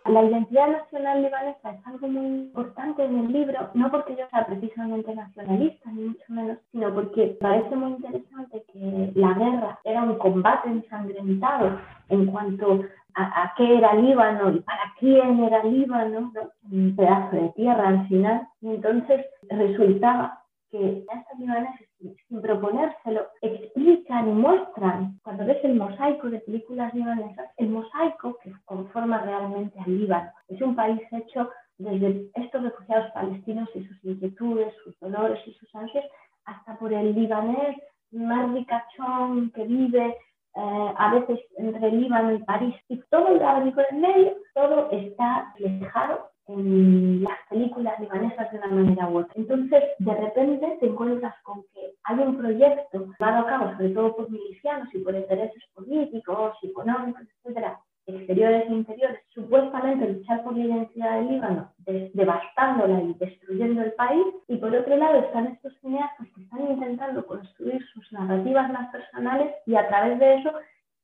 La 0.09 0.25
identidad 0.25 0.69
nacional 0.69 1.23
libanesa 1.23 1.71
es 1.71 1.87
algo 1.87 2.09
muy 2.09 2.27
importante 2.27 3.05
en 3.05 3.19
el 3.19 3.33
libro, 3.33 3.69
no 3.75 3.91
porque 3.91 4.17
yo 4.17 4.27
sea 4.31 4.47
precisamente 4.47 5.15
nacionalista, 5.15 5.91
ni 5.91 6.09
mucho 6.09 6.25
menos, 6.29 6.59
sino 6.73 6.95
porque 6.95 7.37
parece 7.41 7.77
muy 7.77 7.91
interesante 7.91 8.65
que 8.73 9.13
la 9.15 9.35
guerra 9.35 9.79
era 9.85 10.03
un 10.03 10.17
combate 10.17 10.71
ensangrentado 10.71 11.79
en 12.09 12.27
cuanto 12.27 12.85
a, 13.15 13.53
qué 13.57 13.77
era 13.77 13.95
Líbano 13.95 14.51
y 14.53 14.61
para 14.61 14.95
quién 14.99 15.45
era 15.45 15.63
Líbano, 15.65 16.33
un 16.71 16.97
pedazo 16.97 17.37
de 17.37 17.49
tierra 17.51 17.89
al 17.89 18.09
final. 18.09 18.49
Y 18.63 18.69
entonces 18.69 19.27
resultaba 19.51 20.43
que 20.71 20.99
estos 21.01 21.39
libaneses, 21.39 21.88
sin 21.99 22.41
proponérselo, 22.41 23.27
explican 23.43 24.29
y 24.29 24.33
muestran, 24.33 25.19
cuando 25.23 25.45
ves 25.45 25.59
el 25.65 25.75
mosaico 25.75 26.31
de 26.31 26.41
películas 26.41 26.93
libanesas, 26.95 27.51
el 27.57 27.69
mosaico 27.69 28.39
que 28.43 28.53
conforma 28.65 29.19
realmente 29.23 29.79
al 29.81 29.99
Líbano. 29.99 30.31
Es 30.49 30.61
un 30.63 30.77
país 30.77 31.01
hecho 31.13 31.51
desde 31.79 32.29
estos 32.35 32.63
refugiados 32.63 33.11
palestinos 33.13 33.69
y 33.75 33.85
sus 33.85 34.05
inquietudes, 34.05 34.75
sus 34.85 34.99
dolores 35.01 35.41
y 35.47 35.53
sus 35.55 35.75
ansias, 35.75 36.05
hasta 36.45 36.77
por 36.79 36.93
el 36.93 37.15
libanés 37.15 37.77
más 38.11 38.53
ricachón 38.53 39.51
que 39.51 39.65
vive 39.65 40.17
eh, 40.55 40.95
a 40.97 41.15
veces 41.15 41.41
entre 41.57 41.93
Líbano 41.93 42.33
y 42.33 42.39
París, 42.39 42.75
y 42.89 43.01
todo 43.11 43.29
el 43.29 43.43
abanico 43.43 43.81
en 43.91 44.01
medio, 44.01 44.37
todo 44.55 44.91
está 44.91 45.53
reflejado 45.59 46.31
en 46.49 47.23
las 47.23 47.39
películas 47.51 48.01
libanesas 48.01 48.51
de 48.51 48.59
una 48.59 48.69
manera 48.69 49.09
u 49.09 49.19
otra. 49.19 49.33
Entonces, 49.37 49.83
de 49.99 50.15
repente 50.15 50.79
te 50.81 50.87
encuentras 50.87 51.35
con 51.43 51.63
que 51.75 51.93
hay 52.05 52.19
un 52.19 52.39
proyecto 52.39 53.07
llevado 53.19 53.47
a 53.47 53.47
cabo, 53.47 53.73
sobre 53.73 53.91
todo 53.91 54.17
por 54.17 54.31
milicianos 54.31 54.89
y 54.95 54.99
por 54.99 55.15
intereses 55.15 55.63
políticos, 55.75 56.57
económicos, 56.63 57.23
etcétera, 57.45 57.79
exteriores 58.07 58.65
e 58.69 58.73
interiores, 58.73 59.21
supuestamente 59.29 60.09
luchar 60.09 60.43
por 60.43 60.57
la 60.57 60.65
identidad 60.65 61.19
del 61.19 61.29
Líbano, 61.29 61.73
devastándola 62.15 63.03
y 63.03 63.15
destruyendo 63.15 63.83
el 63.83 63.93
país, 63.93 64.25
y 64.49 64.57
por 64.57 64.75
otro 64.75 64.97
lado 64.97 65.19
están 65.19 65.49
estos 65.49 65.75
cineastas 65.81 66.27
que 66.35 66.43
están 66.43 66.71
intentando 66.71 67.27
construir 67.27 67.85
sus 67.93 68.11
narrativas 68.13 68.73
más 68.73 68.91
personales 68.91 69.55
y 69.67 69.75
a 69.77 69.87
través 69.89 70.19
de 70.19 70.37
eso 70.37 70.53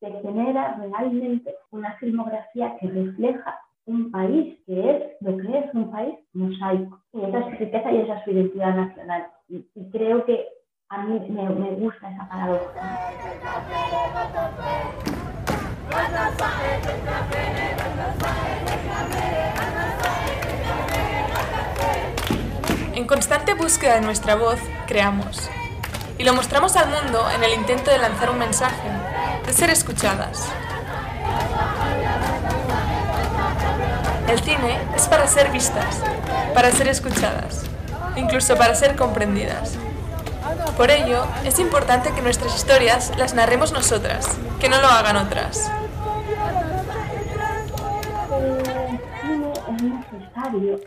se 0.00 0.10
genera 0.22 0.76
realmente 0.76 1.54
una 1.70 1.92
filmografía 1.96 2.76
que 2.78 2.88
refleja 2.88 3.58
un 3.86 4.10
país 4.10 4.58
que 4.66 4.90
es 4.90 5.02
lo 5.20 5.36
que 5.36 5.58
es 5.58 5.74
un 5.74 5.90
país 5.90 6.14
mosaico. 6.32 7.00
Y 7.12 7.24
esa 7.24 7.38
es 7.38 7.44
su 7.44 7.64
riqueza 7.64 7.92
y 7.92 7.98
esa 7.98 8.18
es 8.18 8.24
su 8.24 8.30
identidad 8.30 8.74
nacional. 8.74 9.26
Y, 9.48 9.66
creo 9.90 10.24
que 10.24 10.46
a 10.88 11.02
mí 11.04 11.20
me, 11.30 11.48
me 11.50 11.70
gusta 11.72 12.10
esa 12.10 12.28
paradoja. 12.28 13.10
En 22.94 23.06
constante 23.06 23.54
búsqueda 23.54 23.96
de 23.96 24.00
nuestra 24.00 24.36
voz, 24.36 24.60
creamos. 24.86 25.50
Y 26.16 26.24
lo 26.24 26.32
mostramos 26.32 26.76
al 26.76 26.88
mundo 26.88 27.26
en 27.34 27.42
el 27.42 27.54
intento 27.58 27.90
de 27.90 27.98
lanzar 27.98 28.30
un 28.30 28.38
mensaje, 28.38 28.88
de 29.44 29.52
ser 29.52 29.70
escuchadas. 29.70 30.48
El 34.28 34.40
cine 34.40 34.78
es 34.96 35.06
para 35.06 35.26
ser 35.26 35.50
vistas, 35.50 36.00
para 36.54 36.70
ser 36.70 36.88
escuchadas, 36.88 37.62
incluso 38.16 38.56
para 38.56 38.74
ser 38.74 38.96
comprendidas. 38.96 39.74
Por 40.76 40.90
ello, 40.90 41.24
es 41.44 41.58
importante 41.58 42.12
que 42.12 42.22
nuestras 42.22 42.54
historias 42.54 43.12
las 43.16 43.34
narremos 43.34 43.72
nosotras, 43.72 44.26
que 44.60 44.68
no 44.68 44.80
lo 44.80 44.88
hagan 44.88 45.16
otras. 45.16 45.70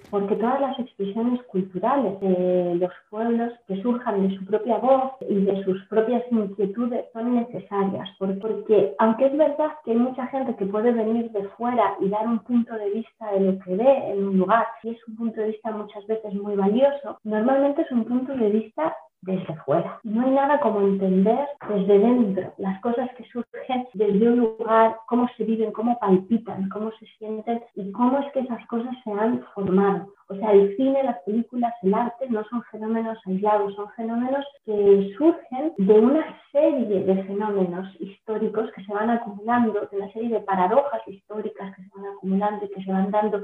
Porque 0.09 0.35
todas 0.35 0.61
las 0.61 0.79
expresiones 0.79 1.41
culturales 1.43 2.19
de 2.19 2.75
los 2.75 2.91
pueblos 3.09 3.53
que 3.67 3.81
surjan 3.81 4.27
de 4.27 4.37
su 4.37 4.45
propia 4.45 4.77
voz 4.77 5.13
y 5.29 5.35
de 5.35 5.63
sus 5.63 5.83
propias 5.85 6.23
inquietudes 6.31 7.05
son 7.13 7.35
necesarias, 7.35 8.09
porque 8.17 8.95
aunque 8.99 9.27
es 9.27 9.37
verdad 9.37 9.71
que 9.83 9.91
hay 9.91 9.97
mucha 9.97 10.27
gente 10.27 10.55
que 10.55 10.65
puede 10.65 10.91
venir 10.91 11.31
de 11.31 11.43
fuera 11.49 11.95
y 11.99 12.09
dar 12.09 12.27
un 12.27 12.39
punto 12.39 12.73
de 12.75 12.89
vista 12.91 13.31
de 13.31 13.39
lo 13.39 13.59
que 13.59 13.75
ve 13.75 14.11
en 14.11 14.27
un 14.27 14.37
lugar, 14.37 14.67
y 14.83 14.89
es 14.89 15.07
un 15.07 15.15
punto 15.15 15.41
de 15.41 15.47
vista 15.47 15.71
muchas 15.71 16.05
veces 16.07 16.33
muy 16.33 16.55
valioso, 16.55 17.19
normalmente 17.23 17.81
es 17.81 17.91
un 17.91 18.05
punto 18.05 18.33
de 18.33 18.49
vista 18.49 18.95
desde 19.21 19.55
fuera. 19.65 19.99
No 20.03 20.25
hay 20.25 20.31
nada 20.31 20.59
como 20.59 20.81
entender 20.81 21.47
desde 21.67 21.99
dentro 21.99 22.53
las 22.57 22.79
cosas 22.81 23.09
que 23.17 23.25
surgen 23.25 23.87
desde 23.93 24.29
un 24.29 24.39
lugar, 24.39 24.97
cómo 25.07 25.27
se 25.35 25.43
viven, 25.43 25.71
cómo 25.71 25.99
palpitan, 25.99 26.69
cómo 26.69 26.91
se 26.99 27.05
sienten 27.17 27.61
y 27.75 27.91
cómo 27.91 28.19
es 28.19 28.31
que 28.31 28.41
esas 28.41 28.65
cosas 28.67 28.95
se 29.03 29.11
han 29.11 29.43
formado. 29.53 30.13
O 30.29 30.35
sea, 30.35 30.51
el 30.51 30.75
cine, 30.75 31.03
las 31.03 31.19
películas, 31.23 31.73
el 31.83 31.93
arte 31.93 32.27
no 32.29 32.43
son 32.49 32.61
fenómenos 32.71 33.17
aislados, 33.25 33.75
son 33.75 33.89
fenómenos 33.91 34.45
que 34.65 35.13
surgen 35.17 35.73
de 35.77 35.93
una 35.93 36.25
serie 36.51 37.03
de 37.03 37.23
fenómenos 37.23 37.87
históricos 37.99 38.69
que 38.75 38.83
se 38.83 38.93
van 38.93 39.09
acumulando, 39.09 39.87
de 39.89 39.97
una 39.97 40.11
serie 40.11 40.29
de 40.29 40.41
paradojas 40.41 41.01
históricas 41.07 41.75
que 41.75 41.83
se 41.83 41.89
van 41.95 42.13
acumulando 42.13 42.65
y 42.65 42.69
que 42.69 42.83
se 42.83 42.91
van 42.91 43.09
dando 43.11 43.43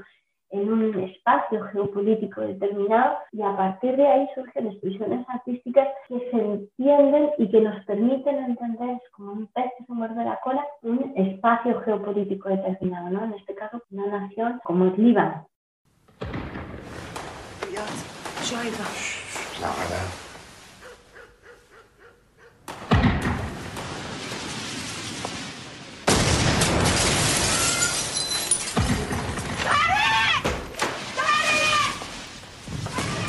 en 0.53 0.72
un 0.72 1.00
espacio 1.00 1.63
geopolítico 1.65 2.41
determinado 2.41 3.17
y 3.31 3.41
a 3.41 3.57
partir 3.57 3.98
de 3.98 4.07
ahí 4.07 4.29
surgen 4.36 4.67
expresiones 4.67 5.25
artísticas 5.27 5.88
que 6.07 6.19
se 6.29 6.38
entienden 6.38 7.31
y 7.39 7.50
que 7.50 7.60
nos 7.60 7.83
permiten 7.86 8.38
entender 8.38 9.01
como 9.12 9.33
un 9.33 9.48
pez 9.48 9.72
que 9.77 9.86
se 9.86 9.93
muerde 9.93 10.24
la 10.24 10.39
cola 10.41 10.63
un 10.83 11.12
espacio 11.15 11.81
geopolítico 11.81 12.50
determinado, 12.50 13.10
¿no? 13.10 13.24
En 13.25 13.33
este 13.33 13.55
caso 13.55 13.81
una 13.89 14.05
nación 14.05 14.62
como 14.63 14.86
el 14.86 14.93
Líbano. 14.95 15.48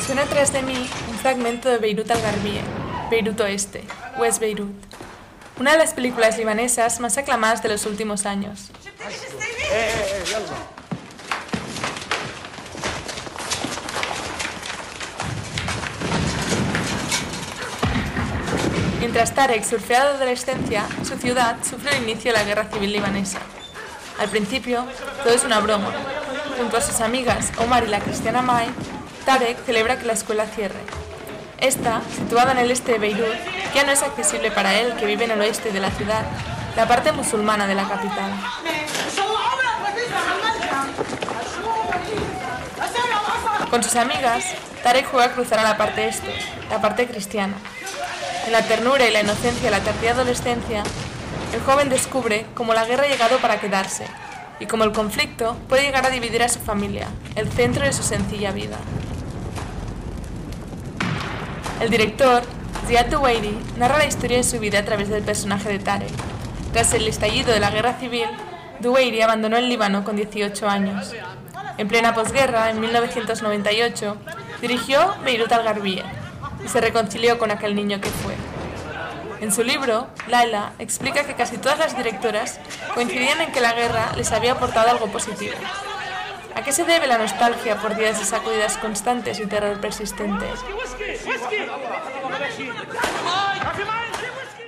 Suena 0.07 0.23
atrás 0.23 0.53
de 0.53 0.61
mí 0.61 0.89
un 1.09 1.19
fragmento 1.19 1.71
de 1.71 1.79
Beirut 1.79 2.11
al 2.11 2.21
Garbie, 2.21 2.61
Beirut 3.11 3.41
Oeste, 3.41 3.85
West 4.19 4.39
Beirut, 4.39 4.75
una 5.59 5.73
de 5.73 5.79
las 5.79 5.95
películas 5.95 6.37
libanesas 6.37 7.01
más 7.01 7.17
aclamadas 7.17 7.63
de 7.63 7.71
los 7.71 7.87
últimos 7.87 8.27
años. 8.27 8.71
Mientras 19.01 19.35
Tarek 19.35 19.65
surfea 19.65 20.05
de 20.05 20.11
adolescencia, 20.17 20.87
su 21.03 21.17
ciudad 21.17 21.57
sufre 21.69 21.97
el 21.97 22.03
inicio 22.03 22.31
de 22.31 22.39
la 22.39 22.45
guerra 22.45 22.69
civil 22.71 22.93
libanesa. 22.93 23.39
Al 24.19 24.29
principio, 24.29 24.85
todo 25.23 25.33
es 25.33 25.45
una 25.45 25.61
broma. 25.61 25.91
Junto 26.59 26.77
a 26.77 26.81
sus 26.83 27.01
amigas 27.01 27.53
Omar 27.59 27.85
y 27.85 27.89
la 27.89 28.01
cristiana 28.01 28.43
Mai, 28.43 28.69
Tarek 29.25 29.65
celebra 29.65 29.99
que 29.99 30.07
la 30.07 30.13
escuela 30.13 30.47
cierre. 30.47 30.81
Esta, 31.59 32.03
situada 32.15 32.53
en 32.53 32.59
el 32.59 32.71
este 32.71 32.93
de 32.93 32.99
Beirut, 32.99 33.37
ya 33.75 33.85
no 33.85 33.93
es 33.93 34.03
accesible 34.03 34.51
para 34.51 34.75
él, 34.75 34.95
que 34.97 35.07
vive 35.07 35.25
en 35.25 35.31
el 35.31 35.41
oeste 35.41 35.73
de 35.73 35.81
la 35.81 35.91
ciudad, 35.91 36.25
la 36.77 36.87
parte 36.87 37.11
musulmana 37.13 37.67
de 37.67 37.75
la 37.75 37.89
capital. 37.89 38.33
Con 43.71 43.83
sus 43.83 43.97
amigas, 43.97 44.45
Tarek 44.83 45.11
juega 45.11 45.27
a 45.27 45.33
cruzar 45.33 45.59
a 45.59 45.63
la 45.63 45.77
parte 45.79 46.07
este, 46.07 46.35
la 46.69 46.81
parte 46.83 47.07
cristiana. 47.07 47.55
En 48.47 48.53
la 48.53 48.63
ternura 48.63 49.07
y 49.07 49.11
la 49.11 49.23
inocencia 49.23 49.65
de 49.65 49.71
la 49.71 49.81
tardía 49.81 50.11
adolescencia, 50.11 50.83
el 51.55 51.63
joven 51.63 51.89
descubre 51.89 52.45
cómo 52.55 52.75
la 52.75 52.85
guerra 52.85 53.05
ha 53.05 53.09
llegado 53.09 53.39
para 53.39 53.59
quedarse 53.59 54.07
y 54.61 54.67
cómo 54.67 54.85
el 54.85 54.93
conflicto 54.93 55.57
puede 55.69 55.83
llegar 55.83 56.05
a 56.05 56.11
dividir 56.11 56.43
a 56.43 56.49
su 56.49 56.61
familia, 56.61 57.09
el 57.37 57.51
centro 57.51 57.85
de 57.85 57.93
su 57.93 58.03
sencilla 58.03 58.53
vida. 58.53 58.77
El 61.81 61.91
director, 61.91 62.43
Ziad 62.87 63.07
Duwairi, 63.07 63.59
narra 63.77 63.99
la 63.99 64.07
historia 64.07 64.37
de 64.37 64.45
su 64.45 64.59
vida 64.61 64.79
a 64.79 64.85
través 64.85 65.09
del 65.09 65.23
personaje 65.23 65.69
de 65.69 65.79
Tarek. 65.79 66.11
Tras 66.73 66.95
el 66.95 67.07
estallido 67.09 67.53
de 67.53 67.61
la 67.61 67.71
guerra 67.71 67.95
civil, 67.95 68.27
Duwairi 68.81 69.21
abandonó 69.21 69.57
el 69.57 69.69
Líbano 69.69 70.05
con 70.05 70.17
18 70.17 70.69
años. 70.69 71.13
En 71.77 71.89
plena 71.89 72.15
posguerra, 72.15 72.71
en 72.71 72.81
1998, 72.81 74.17
dirigió 74.61 75.15
Beirut 75.25 75.53
al 75.53 75.65
Garbie 75.65 76.03
y 76.65 76.69
se 76.69 76.81
reconcilió 76.81 77.39
con 77.39 77.51
aquel 77.51 77.75
niño 77.75 78.01
que 78.01 78.09
fue. 78.09 78.35
En 79.41 79.53
su 79.53 79.63
libro, 79.63 80.07
Laila 80.29 80.73
explica 80.79 81.25
que 81.25 81.35
casi 81.35 81.59
todas 81.59 81.79
las 81.79 81.97
directoras 81.97 82.61
coincidían 82.95 83.41
en 83.41 83.53
que 83.53 83.61
la 83.61 83.75
guerra 83.75 84.13
les 84.17 84.33
había 84.33 84.53
aportado 84.53 84.91
algo 84.91 85.09
positivo. 85.09 85.55
¿A 86.55 86.63
qué 86.63 86.73
se 86.73 86.85
debe 86.85 87.09
la 87.09 87.19
nostalgia 87.19 87.77
por 87.77 87.97
días 87.97 88.19
de 88.19 88.25
sacudidas 88.25 88.79
constantes 88.79 89.41
y 89.41 89.47
terror 89.47 89.81
persistente? 89.81 90.47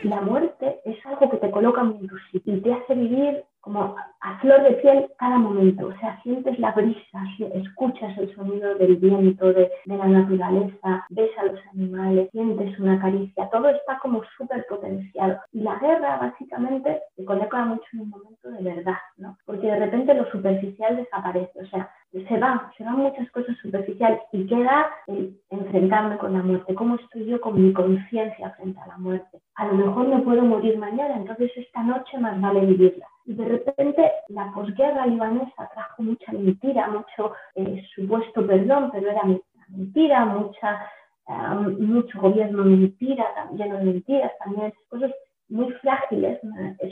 La 0.03 0.21
muerte 0.21 0.81
es 0.85 1.05
algo 1.07 1.31
que 1.31 1.37
te 1.39 1.51
coloca 1.51 1.83
sitio 2.31 2.57
y 2.57 2.61
te 2.61 2.73
hace 2.73 2.95
vivir 2.95 3.45
como 3.67 3.97
a 4.21 4.39
flor 4.39 4.63
de 4.63 4.75
piel 4.75 5.11
cada 5.19 5.39
momento, 5.39 5.89
o 5.89 5.99
sea, 5.99 6.23
sientes 6.23 6.57
la 6.61 6.71
brisa, 6.71 7.25
escuchas 7.53 8.17
el 8.17 8.33
sonido 8.37 8.77
del 8.77 8.97
viento, 8.97 9.53
de, 9.53 9.69
la 9.87 10.07
naturaleza, 10.07 11.05
ves 11.11 11.31
a 11.37 11.47
los 11.47 11.61
animales, 11.73 12.31
sientes 12.31 12.79
una 12.79 13.01
caricia, 13.01 13.51
todo 13.51 13.69
está 13.69 13.99
como 13.99 14.23
súper 14.37 14.65
potenciado. 14.69 15.41
Y 15.53 15.63
la 15.63 15.77
guerra 15.81 16.19
básicamente 16.19 17.01
se 17.17 17.25
coloca 17.25 17.65
mucho 17.65 17.85
en 17.95 18.03
un 18.03 18.11
momento 18.11 18.51
de 18.51 18.63
verdad, 18.63 18.99
¿no? 19.17 19.37
Porque 19.45 19.67
de 19.67 19.81
repente 19.81 20.15
lo 20.15 20.31
superficial 20.31 20.97
desaparece, 20.97 21.61
o 21.61 21.67
sea, 21.67 21.91
se 22.13 22.39
va, 22.39 22.73
se 22.77 22.85
van 22.85 22.99
muchas 22.99 23.31
cosas 23.31 23.57
superficiales 23.59 24.21
y 24.33 24.47
queda 24.47 24.87
el 25.07 25.39
enfrentarme 25.51 26.17
con 26.19 26.33
la 26.33 26.43
muerte, 26.43 26.75
cómo 26.75 26.97
estoy 26.97 27.27
yo 27.27 27.41
con 27.41 27.61
mi 27.63 27.73
conciencia 27.73 28.51
frente 28.51 28.81
a 28.81 28.87
la 28.87 28.99
muerte. 28.99 29.41
A 29.57 29.67
lo 29.67 29.75
mejor 29.75 30.09
no 30.09 30.23
puedo 30.23 30.43
morir 30.43 30.79
mañana, 30.79 31.17
entonces 31.17 31.51
esta 31.57 31.83
noche 31.83 32.19
más 32.19 32.41
vale 32.41 32.61
vivirla. 32.61 33.07
Y 33.27 33.35
de 33.35 33.45
repente 33.45 34.11
la 34.29 34.53
posguerra 34.53 35.07
libanesa 35.07 35.69
trajo 35.75 36.03
mucha 36.03 36.33
mentira, 36.33 36.89
mucho 36.89 37.35
eh, 37.55 37.85
supuesto 37.95 38.47
perdón, 38.47 38.91
pero 38.93 39.11
era 39.11 39.23
mentira, 39.69 40.25
mucha, 40.25 40.89
eh, 41.29 41.69
mucho 41.81 42.21
gobierno 42.21 42.65
mentira, 42.65 43.27
lleno 43.53 43.79
de 43.79 43.85
mentiras, 43.85 44.33
también 44.39 44.73
cosas 44.89 45.11
muy 45.49 45.73
frágiles 45.75 46.41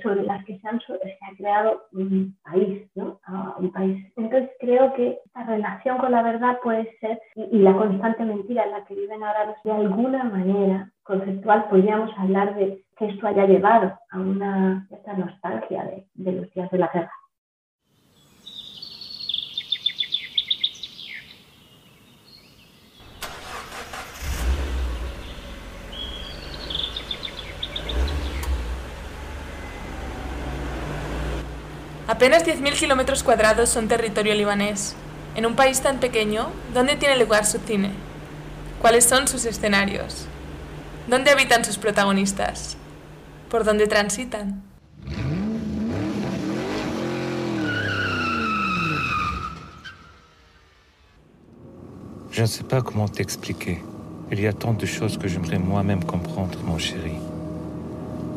sobre 0.03 0.23
las 0.23 0.45
que 0.45 0.59
se, 0.59 0.69
han, 0.69 0.77
ha 0.77 1.37
creado 1.37 1.83
un 1.93 2.37
país, 2.45 2.89
¿no? 2.95 3.21
un 3.59 3.73
país. 3.73 4.07
Entonces 4.17 4.51
creo 4.61 4.93
que 4.95 5.19
esta 5.25 5.45
relación 5.45 5.99
con 5.99 6.13
la 6.13 6.23
verdad 6.23 6.59
puede 6.63 6.91
ser, 7.01 7.21
y, 7.35 7.59
la 7.59 7.73
constante 7.73 8.25
mentira 8.25 8.65
en 8.65 8.71
la 8.73 8.85
que 8.85 8.95
viven 8.95 9.23
ahora 9.23 9.57
de 9.65 9.73
alguna 9.73 10.25
manera 10.25 10.91
conceptual 11.03 11.69
podríamos 11.69 12.11
hablar 12.19 12.55
de 12.55 12.83
que 12.97 13.07
esto 13.07 13.27
haya 13.27 13.47
llevado 13.47 13.99
a 14.11 14.19
una 14.19 14.87
cierta 14.89 15.15
nostalgia 15.15 15.85
de, 15.85 16.07
de 16.15 16.33
los 16.33 16.51
días 16.53 16.71
de 16.71 16.79
la 16.79 16.91
guerra. 16.93 17.13
Apenas 32.07 32.45
10.000 32.45 32.75
kilómetros 32.79 33.23
cuadrados 33.23 33.69
son 33.71 33.89
territorio 33.89 34.35
libanés. 34.35 34.95
En 35.37 35.47
un 35.47 35.57
país 35.57 35.81
tan 35.81 35.99
pequeño, 36.01 36.49
¿dónde 36.75 36.97
tiene 36.97 37.17
lugar 37.17 37.47
su 37.47 37.59
cine? 37.59 37.91
¿Cuáles 38.81 39.05
son 39.05 39.27
sus 39.27 39.45
escenarios? 39.47 40.27
¿Dónde 41.09 41.31
habitan 41.31 41.65
sus 41.65 41.79
protagonistas? 41.79 42.77
¿Por 43.51 43.65
dónde 43.65 43.87
transitan? 43.87 44.63
Je 52.31 52.43
ne 52.43 52.47
sais 52.47 52.65
pas 52.65 52.83
comment 52.83 53.09
t'expliquer. 53.09 53.79
Il 54.33 54.41
y 54.41 54.47
a 54.47 54.53
tant 54.53 54.73
de 54.75 54.87
choses 54.87 55.17
que 55.19 55.29
j'aimerais 55.29 55.59
moi-même 55.59 56.03
comprendre, 56.05 56.59
mon 56.65 56.79
chéri. 56.79 57.15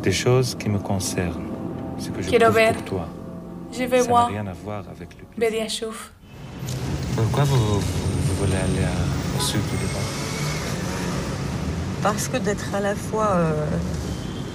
Des 0.03 0.11
choses 0.11 0.55
qui 0.55 0.69
me 0.69 0.77
concernent. 0.79 1.47
Ce 1.97 2.09
que 2.09 2.21
je 2.21 2.29
Quiero 2.29 2.51
ver. 2.51 2.73
pour 2.73 2.83
toi. 2.85 3.07
Je 3.71 3.83
vais 3.83 3.99
Ça 3.99 4.03
n'a 4.05 4.09
voir 4.09 4.27
rien 4.29 4.47
à 4.47 4.53
voir 4.53 4.83
avec 4.89 5.09
le 5.17 5.25
plaisir. 5.25 5.37
Bedia 5.37 5.67
Chouf. 5.69 6.11
Pourquoi 7.15 7.43
vous, 7.43 7.79
vous 7.79 8.35
voulez 8.39 8.55
aller 8.55 8.83
à- 8.83 9.37
au 9.37 9.41
sud 9.41 9.61
du 9.61 9.77
Liban 9.77 9.99
Parce 12.03 12.27
que 12.27 12.37
d'être 12.37 12.73
à 12.75 12.79
la 12.79 12.95
fois 12.95 13.27
euh, 13.35 13.65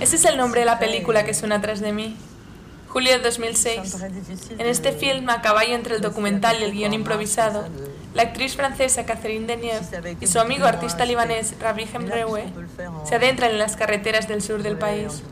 Ese 0.00 0.14
es 0.14 0.25
el 0.25 0.37
nombre 0.37 0.57
de 0.59 0.64
la 0.64 0.78
película 0.78 1.25
que 1.25 1.33
suena 1.35 1.57
atrás 1.57 1.81
de 1.81 1.92
mí. 1.92 2.16
Julio 2.88 3.12
de 3.12 3.21
2006. 3.21 4.03
En 4.59 4.66
este 4.66 4.92
film, 4.92 5.29
a 5.31 5.40
caballo 5.40 5.75
entre 5.75 5.94
el 5.96 6.01
documental 6.03 6.57
y 6.61 6.64
el 6.64 6.72
guion 6.72 6.92
improvisado, 6.92 7.64
la 8.14 8.22
actriz 8.25 8.55
francesa 8.55 9.07
Catherine 9.07 9.46
Deneuve 9.46 10.16
y 10.20 10.27
su 10.27 10.38
amigo 10.38 10.66
artista 10.66 11.07
libanés 11.07 11.55
Rabi 11.59 11.87
Hemrewe 11.90 12.44
se 13.09 13.14
adentran 13.14 13.53
en 13.53 13.59
las 13.59 13.77
carreteras 13.77 14.29
del 14.29 14.42
sur 14.42 14.62
del 14.62 14.77
país. 14.77 15.22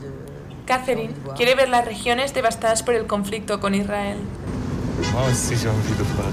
Catherine 0.70 1.12
quiere 1.36 1.56
ver 1.56 1.68
las 1.68 1.84
regiones 1.84 2.32
devastadas 2.32 2.84
por 2.84 2.94
el 2.94 3.08
conflicto 3.08 3.58
con 3.58 3.74
Israel. 3.74 4.18
Moi 5.12 5.22
aussi, 5.28 5.56
j'ai 5.56 5.68
envie 5.68 5.96
de 5.98 6.04
voir. 6.14 6.30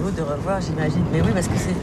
Vous 0.00 0.12
de 0.12 0.22
revoir, 0.22 0.60
j'imagine. 0.60 1.04
Mais 1.10 1.20
oui, 1.20 1.32
parce 1.34 1.48
que 1.48 1.58
c'est. 1.58 1.74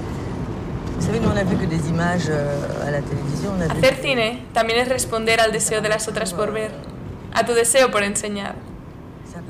Vous 0.96 1.06
savez, 1.06 1.20
nous, 1.20 1.30
on 1.30 1.34
n'a 1.34 1.44
vu 1.44 1.58
que 1.58 1.66
des 1.66 1.90
images 1.90 2.30
à 2.30 2.90
la 2.90 3.02
télévision. 3.02 3.52
On 3.58 3.62
a 3.62 3.68
vu... 3.68 3.72
Hacer 3.72 3.96
cine 4.02 4.46
también 4.54 4.80
es 4.80 4.88
responder 4.88 5.42
al 5.42 5.52
deseo 5.52 5.82
de 5.82 5.90
las 5.90 6.08
otras 6.08 6.34
por 6.34 6.54
ver, 6.54 6.72
a 7.34 7.46
tu 7.46 7.54
deseo 7.54 7.92
por 7.92 8.04
enseñar. 8.04 8.56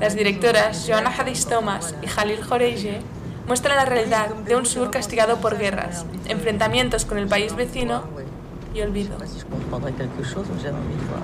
Las 0.00 0.16
directoras 0.16 0.88
Joanna 0.88 1.12
Hadis 1.16 1.46
Thomas 1.46 1.94
y 2.02 2.06
Khalil 2.06 2.40
Horeige 2.50 2.98
muestran 3.46 3.76
la 3.76 3.84
realidad 3.84 4.34
de 4.44 4.56
un 4.56 4.66
sur 4.66 4.90
castigado 4.90 5.36
por 5.36 5.56
guerras, 5.56 6.04
enfrentamientos 6.26 7.04
con 7.04 7.18
el 7.18 7.28
país 7.28 7.54
vecino 7.54 8.02
y 8.74 8.80
olvido. 8.80 9.16
Si 9.24 9.38
je 9.38 9.46
comprendrais 9.46 9.94
quelque 9.96 10.24
chose, 10.24 10.48
j'ai 10.60 10.70
envie 10.70 10.96
de 10.96 11.06
voir. 11.10 11.22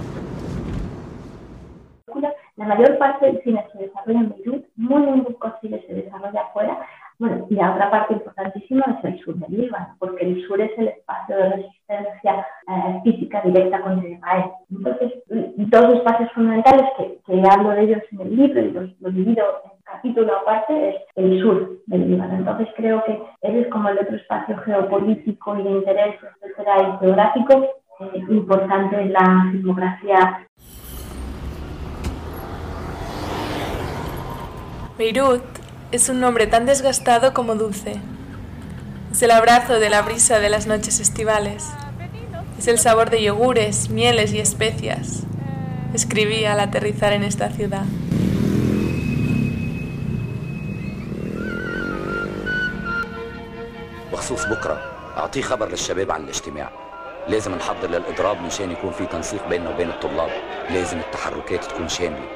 La 2.67 2.75
mayor 2.75 2.99
parte 2.99 3.27
del 3.27 3.41
cine 3.45 3.65
se 3.71 3.79
desarrolla 3.79 4.19
en 4.19 4.31
Beirut, 4.31 4.65
muy, 4.75 5.03
muy 5.03 5.21
poco 5.21 5.55
cine 5.61 5.81
se 5.87 5.95
desarrolla 5.95 6.41
afuera. 6.41 6.81
Bueno, 7.21 7.47
y 7.49 7.55
la 7.55 7.73
otra 7.73 7.91
parte 7.93 8.15
importantísima 8.15 8.85
es 8.99 9.05
el 9.05 9.21
sur 9.21 9.37
del 9.37 9.61
Líbano, 9.61 9.95
porque 10.01 10.25
el 10.25 10.45
sur 10.49 10.61
es 10.61 10.77
el 10.77 10.89
espacio 10.89 11.37
de 11.37 11.49
resistencia 11.51 12.45
eh, 12.67 13.01
física 13.05 13.41
directa 13.43 13.81
contra 13.83 14.09
Israel. 14.09 14.45
Entonces, 14.69 15.13
dos 15.29 15.95
espacios 15.95 16.33
fundamentales 16.33 16.87
que, 16.99 17.21
que 17.25 17.43
hablo 17.49 17.71
de 17.71 17.83
ellos 17.83 18.03
en 18.11 18.21
el 18.23 18.37
libro 18.37 18.61
y 18.61 18.71
los, 18.73 19.01
los 19.01 19.15
divido 19.15 19.45
en 19.65 19.71
capítulo 19.85 20.37
aparte 20.37 20.89
es 20.89 20.97
el 21.15 21.41
sur 21.41 21.79
del 21.87 22.11
Líbano. 22.11 22.35
Entonces, 22.35 22.67
creo 22.77 23.05
que 23.05 23.23
ese 23.43 23.61
es 23.61 23.69
como 23.69 23.91
el 23.91 23.99
otro 24.01 24.17
espacio 24.17 24.57
geopolítico 24.59 25.57
y 25.57 25.63
de 25.63 25.71
interés, 25.71 26.17
etcétera, 26.43 26.83
y 26.83 26.99
geográfico 26.99 27.65
eh, 28.01 28.25
importante 28.29 29.01
en 29.01 29.13
la 29.13 29.49
filmografía 29.53 30.47
Beirut 34.98 35.44
es 35.92 36.10
un 36.10 36.20
nombre 36.20 36.48
tan 36.48 36.66
desgastado 36.66 37.34
como 37.34 37.56
dulce. 37.56 37.96
Es 39.12 39.22
el 39.22 39.32
abrazo 39.32 39.80
de 39.80 39.90
la 39.90 40.02
brisa 40.02 40.40
de 40.40 40.50
las 40.50 40.68
noches 40.68 41.00
estivales. 41.00 41.66
Es 42.58 42.68
el 42.68 42.80
sabor 42.80 43.10
de 43.10 43.24
yogures, 43.24 43.90
mieles 43.90 44.34
y 44.34 44.40
especias. 44.40 45.24
Escribí 45.94 46.46
al 46.46 46.60
aterrizar 46.60 47.14
en 47.14 47.24
esta 47.24 47.50
ciudad. 47.50 47.86
بخصوص 54.12 54.46
بكرة 54.46 54.82
أعطيه 55.18 55.42
خبر 55.42 55.70
للشباب 55.70 56.12
عن 56.12 56.24
الاجتماع 56.24 56.70
لازم 57.28 57.56
نحضر 57.56 57.90
للإضراب 57.90 58.42
مشان 58.42 58.72
يكون 58.72 58.92
في 58.92 59.06
تنسيق 59.06 59.48
بيننا 59.48 59.70
وبين 59.70 59.90
الطلاب 59.90 60.30
لازم 60.70 61.00
التحركات 61.00 61.66
تكون 61.66 61.90
شاملة 61.90 62.28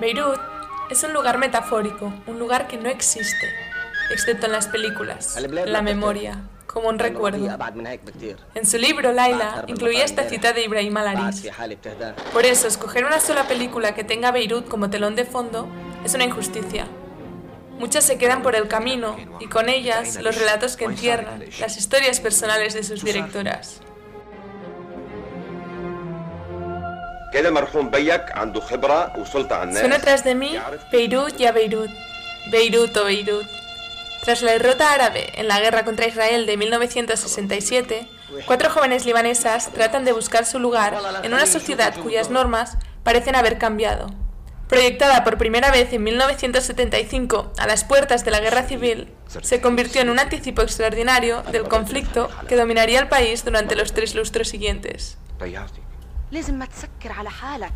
Beirut 0.00 0.53
es 0.89 1.03
un 1.03 1.13
lugar 1.13 1.37
metafórico, 1.37 2.13
un 2.27 2.39
lugar 2.39 2.67
que 2.67 2.77
no 2.77 2.89
existe, 2.89 3.49
excepto 4.11 4.45
en 4.45 4.51
las 4.51 4.67
películas, 4.67 5.37
la 5.65 5.81
memoria, 5.81 6.43
como 6.67 6.89
un 6.89 6.99
recuerdo. 6.99 7.57
En 8.53 8.65
su 8.65 8.77
libro, 8.77 9.11
Laila 9.11 9.63
incluía 9.67 10.03
esta 10.03 10.23
cita 10.29 10.53
de 10.53 10.63
Ibrahim 10.63 10.97
Alaris. 10.97 11.43
Por 12.33 12.45
eso, 12.45 12.67
escoger 12.67 13.05
una 13.05 13.19
sola 13.19 13.47
película 13.47 13.95
que 13.95 14.03
tenga 14.03 14.31
Beirut 14.31 14.67
como 14.67 14.89
telón 14.89 15.15
de 15.15 15.25
fondo 15.25 15.67
es 16.03 16.13
una 16.13 16.25
injusticia. 16.25 16.87
Muchas 17.79 18.05
se 18.05 18.17
quedan 18.17 18.41
por 18.41 18.55
el 18.55 18.67
camino 18.67 19.17
y 19.39 19.47
con 19.47 19.67
ellas 19.67 20.21
los 20.21 20.37
relatos 20.37 20.77
que 20.77 20.85
encierran, 20.85 21.43
las 21.59 21.77
historias 21.77 22.19
personales 22.19 22.73
de 22.73 22.83
sus 22.83 23.03
directoras. 23.03 23.81
Suena 29.79 29.99
tras 29.99 30.23
de 30.23 30.35
mí 30.35 30.57
Beirut 30.91 31.39
y 31.39 31.45
a 31.45 31.51
Beirut. 31.51 31.91
Beirut 32.49 32.95
o 32.95 33.05
Beirut. 33.05 33.45
Tras 34.23 34.41
la 34.41 34.53
derrota 34.53 34.93
árabe 34.93 35.33
en 35.35 35.47
la 35.47 35.59
guerra 35.59 35.83
contra 35.85 36.07
Israel 36.07 36.45
de 36.45 36.57
1967, 36.57 38.07
cuatro 38.45 38.69
jóvenes 38.69 39.05
libanesas 39.05 39.71
tratan 39.71 40.05
de 40.05 40.13
buscar 40.13 40.45
su 40.45 40.59
lugar 40.59 40.97
en 41.23 41.33
una 41.33 41.45
sociedad 41.45 41.93
cuyas 42.01 42.29
normas 42.29 42.77
parecen 43.03 43.35
haber 43.35 43.57
cambiado. 43.57 44.07
Proyectada 44.67 45.23
por 45.23 45.37
primera 45.37 45.69
vez 45.69 45.93
en 45.93 46.03
1975 46.03 47.53
a 47.57 47.67
las 47.67 47.83
puertas 47.83 48.25
de 48.25 48.31
la 48.31 48.39
guerra 48.39 48.63
civil, 48.63 49.13
se 49.41 49.61
convirtió 49.61 50.01
en 50.01 50.09
un 50.09 50.19
anticipo 50.19 50.63
extraordinario 50.63 51.43
del 51.51 51.67
conflicto 51.67 52.29
que 52.47 52.55
dominaría 52.55 52.99
el 52.99 53.07
país 53.07 53.45
durante 53.45 53.75
los 53.75 53.93
tres 53.93 54.15
lustros 54.15 54.47
siguientes. 54.47 55.17
ضيعتك 56.34 56.34
لازم 56.34 56.58
ما 56.58 56.64
تسكر 56.64 57.12
على 57.18 57.28
حالك 57.28 57.72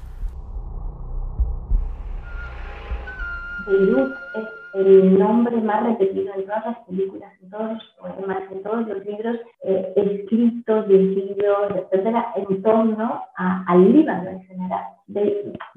Beirut 3.66 4.12
es 4.35 4.49
el 4.75 5.18
nombre 5.18 5.57
más 5.57 5.85
repetido 5.85 6.35
en 6.35 6.44
todas 6.44 6.66
las 6.66 6.79
películas, 6.81 7.33
en 7.42 7.49
todos 7.49 7.73
los 7.73 7.94
poemas, 7.99 8.42
en 8.51 8.62
todos 8.62 8.87
los 8.87 9.07
libros 9.07 9.37
eh, 9.62 9.92
escritos, 9.97 10.87
virgilios, 10.87 11.70
etcétera, 11.75 12.33
en 12.37 12.62
torno 12.62 13.23
al 13.37 13.92
Líbano 13.92 14.31
en 14.31 14.42
general. 14.42 14.85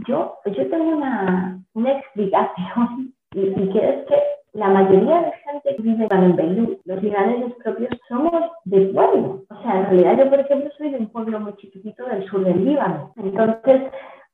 yo, 0.07 0.39
pues 0.43 0.57
yo 0.57 0.69
tengo 0.69 0.97
una, 0.97 1.61
una 1.75 1.91
explicación 1.91 3.13
y, 3.33 3.41
y 3.41 3.69
que 3.71 3.89
es 3.89 4.07
que 4.07 4.17
la 4.54 4.68
mayoría 4.68 5.22
de 5.22 5.32
gente 5.32 5.76
que 5.76 5.82
vive 5.82 6.08
en 6.10 6.36
Beirut, 6.36 6.78
los 6.84 7.02
libaneses 7.02 7.54
propios, 7.64 7.90
somos 8.08 8.50
de 8.64 8.86
pueblo. 8.86 9.44
O 9.48 9.62
sea, 9.62 9.78
en 9.78 9.84
realidad 9.86 10.18
yo, 10.18 10.30
por 10.30 10.40
ejemplo, 10.40 10.70
soy 10.76 10.90
de 10.90 10.98
un 10.98 11.06
pueblo 11.06 11.40
muy 11.40 11.54
chiquitito 11.56 12.04
del 12.04 12.24
sur 12.26 12.44
del 12.44 12.64
Líbano. 12.64 13.12
Entonces, 13.16 13.82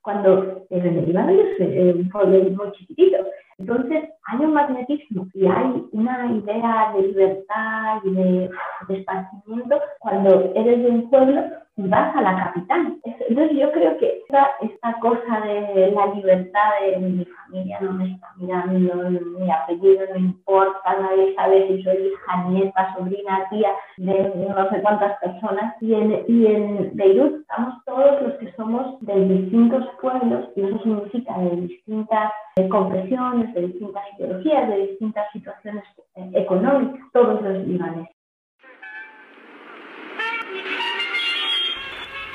cuando 0.01 0.65
en 0.69 0.85
el 0.85 1.05
Líbano 1.05 1.31
yo 1.31 1.43
soy 1.57 1.67
de 1.67 1.93
un 1.93 2.09
pueblo 2.09 2.43
muy 2.51 2.71
chiquitito. 2.73 3.17
Entonces, 3.59 4.09
hay 4.23 4.39
un 4.39 4.53
magnetismo 4.53 5.27
y 5.33 5.45
hay 5.45 5.85
una 5.91 6.31
idea 6.31 6.93
de 6.95 7.01
libertad 7.07 8.01
y 8.03 8.11
de, 8.11 8.49
de 8.87 8.97
esparcimiento 8.97 9.79
cuando 9.99 10.51
eres 10.55 10.83
de 10.83 10.89
un 10.89 11.09
pueblo 11.09 11.43
y 11.79 11.87
vas 11.87 12.13
a 12.13 12.21
la 12.21 12.35
capital. 12.35 12.97
Entonces, 13.03 13.57
yo 13.57 13.71
creo 13.71 13.97
que 13.97 14.19
esta, 14.19 14.49
esta 14.61 14.99
cosa 14.99 15.39
de 15.45 15.91
la 15.91 16.07
libertad 16.07 16.69
de 16.81 16.97
mi 16.97 17.25
familia 17.25 17.79
no 17.79 17.93
me 17.93 18.11
está 18.11 18.27
mirando, 18.35 19.09
mi 19.39 19.49
apellido 19.49 20.05
no 20.11 20.17
importa, 20.17 20.97
nadie 20.99 21.33
sabe 21.35 21.67
si 21.67 21.83
soy 21.83 21.95
hija, 22.07 22.43
nieta, 22.49 22.95
sobrina, 22.97 23.47
tía 23.49 23.71
de 23.97 24.47
no 24.49 24.69
sé 24.69 24.81
cuántas 24.81 25.17
personas. 25.19 25.75
Y 25.79 25.93
en, 25.93 26.25
y 26.27 26.47
en 26.47 26.91
Beirut 26.95 27.41
estamos 27.41 27.75
todos 27.85 28.21
los 28.23 28.33
que 28.33 28.51
somos 28.53 28.99
de 29.01 29.25
distintos 29.25 29.85
pueblos 30.01 30.49
y 30.57 30.61
eso 30.63 30.79
significa 30.79 31.37
de 31.37 31.61
distintas 31.61 32.33
eh, 32.57 32.67
confesiones, 32.67 33.53
de 33.53 33.67
distintas 33.67 34.03
ideologías, 34.17 34.67
de 34.67 34.87
distintas 34.87 35.31
situaciones 35.31 35.83
eh, 36.15 36.31
económicas, 36.33 36.99
todos 37.13 37.41
los 37.41 37.65
libaneses. 37.65 38.18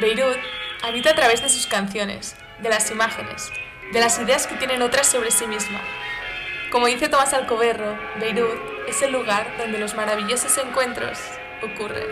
Beirut 0.00 0.38
habita 0.82 1.10
a 1.10 1.14
través 1.14 1.40
de 1.40 1.48
sus 1.48 1.66
canciones, 1.66 2.36
de 2.58 2.68
las 2.68 2.90
imágenes, 2.90 3.52
de 3.92 4.00
las 4.00 4.18
ideas 4.18 4.46
que 4.46 4.56
tienen 4.56 4.82
otras 4.82 5.06
sobre 5.06 5.30
sí 5.30 5.46
misma. 5.46 5.80
Como 6.72 6.86
dice 6.86 7.08
Tomás 7.08 7.32
Alcoberro, 7.32 7.96
Beirut 8.18 8.60
es 8.88 9.00
el 9.02 9.12
lugar 9.12 9.56
donde 9.56 9.78
los 9.78 9.94
maravillosos 9.94 10.58
encuentros 10.58 11.18
ocurren. 11.62 12.08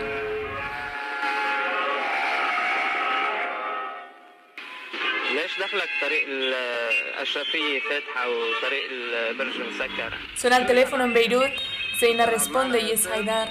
Suena 10.35 10.57
el 10.57 10.65
teléfono 10.65 11.03
en 11.03 11.13
Beirut, 11.13 11.51
Zeina 11.99 12.25
responde 12.25 12.79
y 12.79 12.91
es 12.91 13.05
Haidar. 13.07 13.49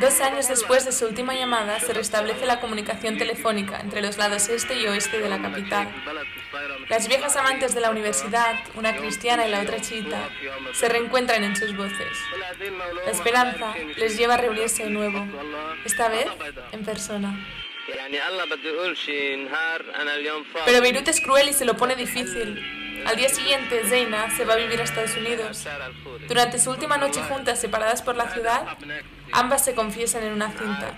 Dos 0.00 0.20
años 0.20 0.48
después 0.48 0.84
de 0.84 0.92
su 0.92 1.06
última 1.06 1.34
llamada, 1.34 1.78
se 1.78 1.92
restablece 1.92 2.46
la 2.46 2.60
comunicación 2.60 3.16
telefónica 3.16 3.80
entre 3.80 4.02
los 4.02 4.18
lados 4.18 4.48
este 4.48 4.74
y 4.74 4.86
oeste 4.86 5.20
de 5.20 5.28
la 5.28 5.40
capital. 5.40 5.88
Las 6.88 7.08
viejas 7.08 7.36
amantes 7.36 7.74
de 7.74 7.80
la 7.80 7.90
universidad, 7.90 8.56
una 8.74 8.96
cristiana 8.96 9.46
y 9.46 9.50
la 9.50 9.62
otra 9.62 9.80
chiita, 9.80 10.28
se 10.72 10.88
reencuentran 10.88 11.44
en 11.44 11.54
sus 11.56 11.76
voces. 11.76 12.18
La 13.04 13.10
esperanza 13.10 13.74
les 13.96 14.16
lleva 14.18 14.34
a 14.34 14.38
reunirse 14.38 14.84
de 14.84 14.90
nuevo, 14.90 15.26
esta 15.84 16.08
vez 16.08 16.26
en 16.72 16.84
persona. 16.84 17.38
Pero 20.64 20.80
Beirut 20.80 21.08
es 21.08 21.20
cruel 21.20 21.48
y 21.48 21.52
se 21.52 21.64
lo 21.64 21.76
pone 21.76 21.94
difícil. 21.94 22.82
Al 23.06 23.16
día 23.16 23.28
siguiente, 23.28 23.82
Zeina 23.84 24.34
se 24.34 24.44
va 24.44 24.54
a 24.54 24.56
vivir 24.56 24.80
a 24.80 24.84
Estados 24.84 25.14
Unidos. 25.16 25.66
Durante 26.26 26.58
su 26.58 26.70
última 26.70 26.96
noche 26.96 27.22
juntas, 27.22 27.60
separadas 27.60 28.00
por 28.00 28.16
la 28.16 28.30
ciudad, 28.30 28.78
ambas 29.32 29.64
se 29.64 29.74
confiesan 29.74 30.24
en 30.24 30.32
una 30.32 30.50
cinta. 30.50 30.92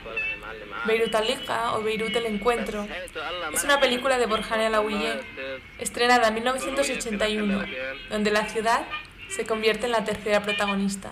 Beirut 0.86 1.14
al 1.14 1.26
o 1.74 1.82
Beirut 1.82 2.14
el 2.14 2.26
Encuentro 2.26 2.86
es 3.52 3.64
una 3.64 3.80
película 3.80 4.18
de 4.18 4.26
Borjane 4.26 4.66
Alaouille, 4.66 5.20
estrenada 5.78 6.28
en 6.28 6.34
1981, 6.34 7.64
donde 8.10 8.30
la 8.30 8.44
ciudad 8.44 8.82
se 9.28 9.44
convierte 9.44 9.86
en 9.86 9.92
la 9.92 10.04
tercera 10.04 10.40
protagonista. 10.40 11.10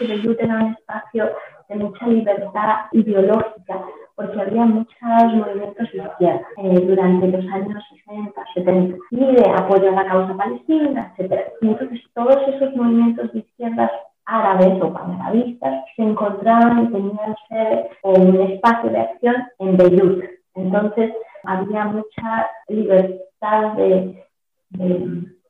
Beirut 0.00 0.40
era 0.40 0.54
un 0.54 0.72
espacio 0.72 1.30
de 1.68 1.76
mucha 1.76 2.06
libertad 2.06 2.86
ideológica, 2.92 3.84
porque 4.16 4.40
había 4.40 4.64
muchos 4.64 4.94
movimientos 5.02 5.88
de 5.92 5.98
izquierda 5.98 6.46
eh, 6.58 6.80
durante 6.80 7.28
los 7.28 7.52
años 7.52 7.84
60, 8.06 8.44
70, 8.54 8.96
y 9.10 9.50
apoyo 9.54 9.88
a 9.88 9.92
la 9.92 10.06
causa 10.06 10.36
palestina, 10.36 11.14
etc. 11.18 11.40
Entonces 11.60 12.00
todos 12.14 12.36
esos 12.48 12.74
movimientos 12.76 13.32
de 13.32 13.40
izquierdas 13.40 13.90
árabes 14.26 14.80
o 14.82 14.92
panarabistas 14.92 15.84
se 15.96 16.02
encontraban 16.02 16.84
y 16.84 16.92
tenían 16.92 17.34
un 18.02 18.40
espacio 18.40 18.90
de 18.90 19.00
acción 19.00 19.36
en 19.58 19.76
Beirut. 19.76 20.24
Entonces 20.54 21.12
había 21.44 21.84
mucha 21.84 22.48
libertad 22.68 23.74
de 23.76 24.24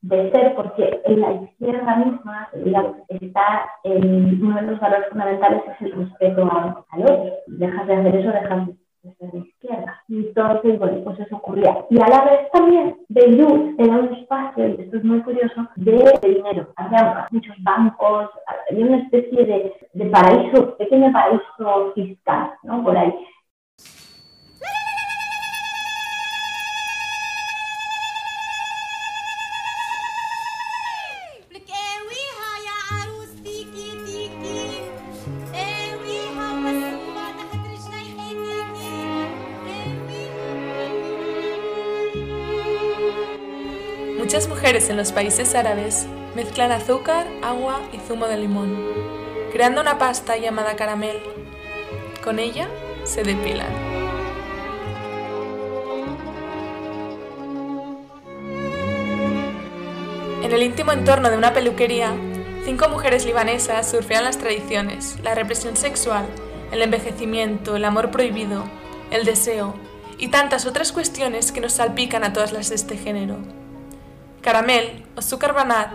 de 0.05 0.31
ser, 0.33 0.55
porque 0.55 1.01
en 1.07 1.21
la 1.21 1.33
izquierda 1.33 1.97
misma, 1.97 2.49
está 3.09 3.71
en 3.85 4.45
uno 4.45 4.57
de 4.57 4.67
los 4.67 4.81
valores 4.81 5.09
fundamentales 5.09 5.63
es 5.67 5.81
el 5.81 5.93
respeto 5.93 6.43
al, 6.53 7.03
otro. 7.03 7.33
Dejas 7.47 7.87
de 7.87 7.95
hacer 7.95 8.17
eso, 8.17 8.29
dejas 8.31 8.67
de 8.67 8.77
ser 9.19 9.31
de 9.33 9.39
izquierda. 9.39 10.03
Entonces, 10.09 10.79
bueno, 10.79 11.05
pues 11.05 11.21
eso 11.21 11.37
ocurría. 11.37 11.85
Y 11.91 12.01
a 12.01 12.09
la 12.09 12.25
vez 12.25 12.51
también, 12.53 12.97
Beirut 13.09 13.79
era 13.79 13.99
un 13.99 14.15
espacio, 14.15 14.69
y 14.69 14.83
esto 14.83 14.97
es 14.97 15.05
muy 15.05 15.21
curioso, 15.21 15.69
de, 15.77 16.19
dinero. 16.23 16.69
Había 16.77 17.27
muchos 17.31 17.57
bancos, 17.63 18.31
había 18.71 18.87
una 18.87 18.99
especie 18.99 19.45
de, 19.45 19.73
de 19.93 20.07
paraíso, 20.07 20.77
pequeño 20.77 21.13
paraíso 21.13 21.93
fiscal, 21.95 22.53
¿no? 22.63 22.83
Por 22.83 22.97
ahí. 22.97 23.15
En 44.75 44.97
los 44.97 45.13
países 45.13 45.55
árabes 45.55 46.07
mezclan 46.35 46.73
azúcar, 46.73 47.29
agua 47.45 47.81
y 47.93 47.99
zumo 47.99 48.27
de 48.27 48.37
limón, 48.37 48.77
creando 49.53 49.81
una 49.81 49.99
pasta 49.99 50.37
llamada 50.37 50.75
caramel. 50.75 51.23
Con 52.25 52.41
ella 52.41 52.69
se 53.05 53.23
depilan. 53.23 53.69
En 60.43 60.53
el 60.53 60.63
íntimo 60.65 60.91
entorno 60.91 61.31
de 61.31 61.37
una 61.37 61.53
peluquería, 61.53 62.13
cinco 62.65 62.89
mujeres 62.89 63.25
libanesas 63.27 63.89
surfean 63.89 64.25
las 64.25 64.39
tradiciones, 64.39 65.19
la 65.23 65.37
represión 65.37 65.77
sexual, 65.77 66.27
el 66.73 66.83
envejecimiento, 66.83 67.77
el 67.77 67.85
amor 67.85 68.11
prohibido, 68.11 68.65
el 69.13 69.25
deseo 69.25 69.75
y 70.19 70.29
tantas 70.29 70.67
otras 70.67 70.91
cuestiones 70.91 71.53
que 71.53 71.61
nos 71.61 71.75
salpican 71.75 72.25
a 72.25 72.33
todas 72.33 72.51
las 72.51 72.71
de 72.71 72.75
este 72.75 72.97
género. 72.97 73.64
Caramel 74.45 75.03
o 75.17 75.23
Sukar 75.23 75.55
Banat 75.55 75.91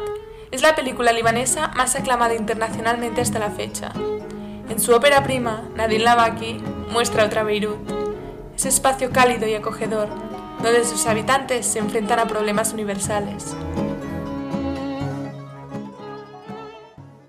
es 0.50 0.64
la 0.64 0.74
película 0.74 1.14
libanesa 1.14 1.68
más 1.78 1.96
aclamada 1.96 2.34
internacionalmente 2.34 3.22
hasta 3.22 3.38
la 3.38 3.52
fecha. 3.52 3.92
En 4.70 4.80
su 4.80 4.92
ópera 4.92 5.24
prima, 5.24 5.70
Nadine 5.76 6.04
Lavaki 6.04 6.58
muestra 6.92 7.26
otra 7.26 7.44
Beirut, 7.44 7.78
ese 8.56 8.70
espacio 8.70 9.12
cálido 9.12 9.48
y 9.48 9.54
acogedor 9.54 10.10
donde 10.64 10.84
sus 10.84 11.06
habitantes 11.06 11.68
se 11.68 11.78
enfrentan 11.78 12.18
a 12.18 12.26
problemas 12.26 12.74
universales. 12.74 13.56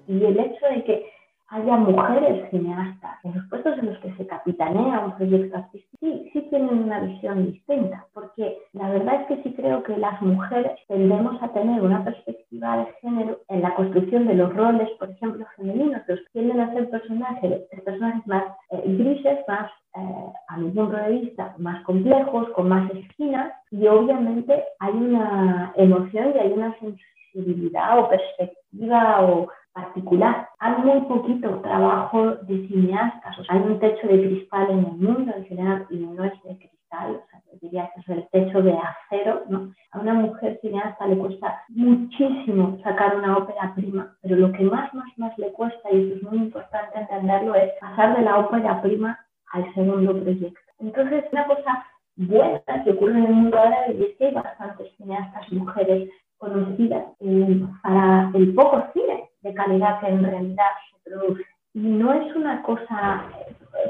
Y 0.08 0.24
el 0.24 0.40
hecho 0.40 0.66
de 0.74 0.84
que 0.84 1.09
haya 1.50 1.76
mujeres 1.76 2.48
cineastas 2.50 3.24
en 3.24 3.34
los 3.34 3.44
puestos 3.48 3.76
en 3.78 3.86
los 3.86 3.98
que 3.98 4.12
se 4.14 4.26
capitanea 4.26 5.00
un 5.00 5.16
proyecto 5.16 5.56
artístico, 5.56 5.96
sí, 6.00 6.30
sí 6.32 6.46
tienen 6.48 6.84
una 6.84 7.00
visión 7.00 7.50
distinta, 7.50 8.06
porque 8.14 8.56
la 8.72 8.88
verdad 8.88 9.22
es 9.22 9.26
que 9.26 9.42
sí 9.42 9.54
creo 9.54 9.82
que 9.82 9.96
las 9.96 10.22
mujeres 10.22 10.78
tendemos 10.86 11.42
a 11.42 11.48
tener 11.48 11.82
una 11.82 12.04
perspectiva 12.04 12.76
de 12.78 12.86
género 13.00 13.40
en 13.48 13.62
la 13.62 13.74
construcción 13.74 14.28
de 14.28 14.34
los 14.34 14.54
roles, 14.54 14.88
por 14.98 15.10
ejemplo, 15.10 15.44
femeninos, 15.56 16.02
que 16.06 16.16
tienden 16.32 16.60
a 16.60 16.72
ser 16.72 16.88
personajes, 16.88 17.62
personajes 17.84 18.26
más 18.28 18.44
eh, 18.70 18.82
grises, 18.86 19.38
más, 19.48 19.70
eh, 19.96 20.32
a 20.48 20.56
mi 20.56 20.70
punto 20.70 20.96
de 20.96 21.10
vista, 21.10 21.54
más 21.58 21.82
complejos, 21.82 22.48
con 22.50 22.68
más 22.68 22.88
esquinas, 22.92 23.52
y 23.72 23.88
obviamente 23.88 24.62
hay 24.78 24.92
una 24.92 25.72
emoción 25.76 26.32
y 26.34 26.38
hay 26.38 26.52
una 26.52 26.76
sensibilidad 26.78 27.98
o 27.98 28.08
perspectiva 28.08 29.22
o 29.22 29.48
particular. 29.72 30.48
Hay 30.58 30.82
muy 30.82 31.00
poquito 31.02 31.60
trabajo 31.60 32.36
de 32.42 32.66
cineastas, 32.68 33.38
o 33.38 33.44
sea, 33.44 33.56
hay 33.56 33.62
un 33.62 33.78
techo 33.78 34.06
de 34.06 34.26
cristal 34.26 34.70
en 34.70 34.78
el 34.78 34.96
mundo 34.96 35.32
en 35.36 35.44
general 35.46 35.86
y 35.90 35.98
no 35.98 36.24
es 36.24 36.32
de 36.42 36.56
cristal, 36.58 37.16
o 37.16 37.30
sea, 37.30 37.40
diría 37.60 37.90
que 37.94 38.00
es 38.00 38.08
el 38.08 38.28
techo 38.30 38.62
de 38.62 38.76
acero, 38.76 39.42
¿no? 39.48 39.72
A 39.92 40.00
una 40.00 40.14
mujer 40.14 40.58
cineasta 40.60 41.06
le 41.06 41.18
cuesta 41.18 41.62
muchísimo 41.68 42.78
sacar 42.82 43.16
una 43.16 43.36
ópera 43.36 43.72
prima, 43.74 44.16
pero 44.22 44.36
lo 44.36 44.52
que 44.52 44.64
más, 44.64 44.92
más, 44.94 45.18
más 45.18 45.36
le 45.38 45.52
cuesta, 45.52 45.90
y 45.90 46.06
eso 46.06 46.16
es 46.16 46.22
muy 46.22 46.38
importante 46.38 46.98
entenderlo, 46.98 47.54
es 47.54 47.72
pasar 47.80 48.16
de 48.16 48.22
la 48.22 48.38
ópera 48.38 48.80
prima 48.82 49.18
al 49.52 49.72
segundo 49.74 50.12
proyecto. 50.20 50.60
Entonces, 50.78 51.24
una 51.32 51.46
cosa 51.46 51.86
buena 52.16 52.84
que 52.84 52.90
ocurre 52.90 53.18
en 53.18 53.24
el 53.24 53.32
mundo 53.32 53.58
árabe 53.58 53.96
es 53.98 54.16
que 54.16 54.26
hay 54.26 54.34
bastantes 54.34 54.94
cineastas 54.96 55.50
mujeres 55.52 56.10
conocidas 56.38 57.04
eh, 57.20 57.62
para 57.82 58.30
el 58.34 58.54
poco 58.54 58.82
cine 58.94 59.29
de 59.42 59.54
calidad 59.54 60.00
que 60.00 60.08
en 60.08 60.24
realidad 60.24 60.70
se 60.90 61.10
produce. 61.10 61.44
Y 61.74 61.80
no 61.80 62.12
es 62.12 62.34
una 62.34 62.62
cosa 62.62 63.24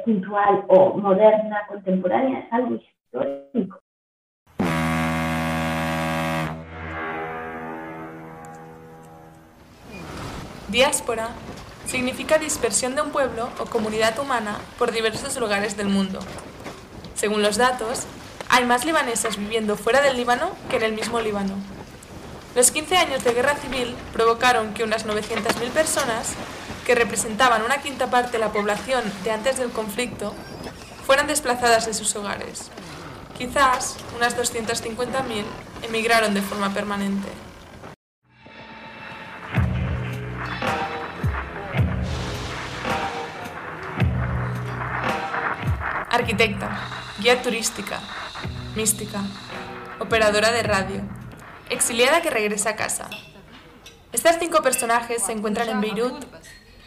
puntual 0.04 0.64
o 0.68 0.96
moderna, 0.98 1.66
contemporánea, 1.68 2.40
es 2.40 2.52
algo 2.52 2.76
histórico. 2.76 3.80
Diáspora 10.68 11.30
significa 11.86 12.38
dispersión 12.38 12.94
de 12.94 13.02
un 13.02 13.10
pueblo 13.10 13.48
o 13.58 13.64
comunidad 13.64 14.16
humana 14.20 14.58
por 14.78 14.92
diversos 14.92 15.38
lugares 15.40 15.76
del 15.76 15.88
mundo. 15.88 16.20
Según 17.14 17.42
los 17.42 17.56
datos, 17.56 18.06
hay 18.48 18.64
más 18.64 18.84
libaneses 18.84 19.36
viviendo 19.36 19.76
fuera 19.76 20.00
del 20.00 20.16
Líbano 20.16 20.50
que 20.68 20.76
en 20.76 20.84
el 20.84 20.92
mismo 20.92 21.20
Líbano. 21.20 21.54
Los 22.54 22.72
15 22.72 22.96
años 22.96 23.22
de 23.22 23.32
guerra 23.32 23.54
civil 23.54 23.94
provocaron 24.12 24.74
que 24.74 24.82
unas 24.82 25.06
900.000 25.06 25.70
personas, 25.70 26.34
que 26.84 26.96
representaban 26.96 27.62
una 27.62 27.80
quinta 27.80 28.10
parte 28.10 28.32
de 28.32 28.38
la 28.40 28.50
población 28.50 29.04
de 29.22 29.30
antes 29.30 29.58
del 29.58 29.70
conflicto, 29.70 30.34
fueran 31.06 31.28
desplazadas 31.28 31.86
de 31.86 31.94
sus 31.94 32.14
hogares. 32.16 32.70
Quizás 33.38 33.96
unas 34.16 34.36
250.000 34.36 35.44
emigraron 35.82 36.34
de 36.34 36.42
forma 36.42 36.74
permanente. 36.74 37.28
Arquitecta, 46.10 46.80
guía 47.20 47.40
turística, 47.40 48.00
mística, 48.74 49.20
operadora 50.00 50.50
de 50.50 50.64
radio, 50.64 51.19
exiliada 51.70 52.20
que 52.20 52.30
regresa 52.30 52.70
a 52.70 52.76
casa. 52.76 53.08
Estas 54.12 54.38
cinco 54.38 54.62
personajes 54.62 55.22
se 55.22 55.32
encuentran 55.32 55.68
en 55.68 55.80
Beirut. 55.80 56.24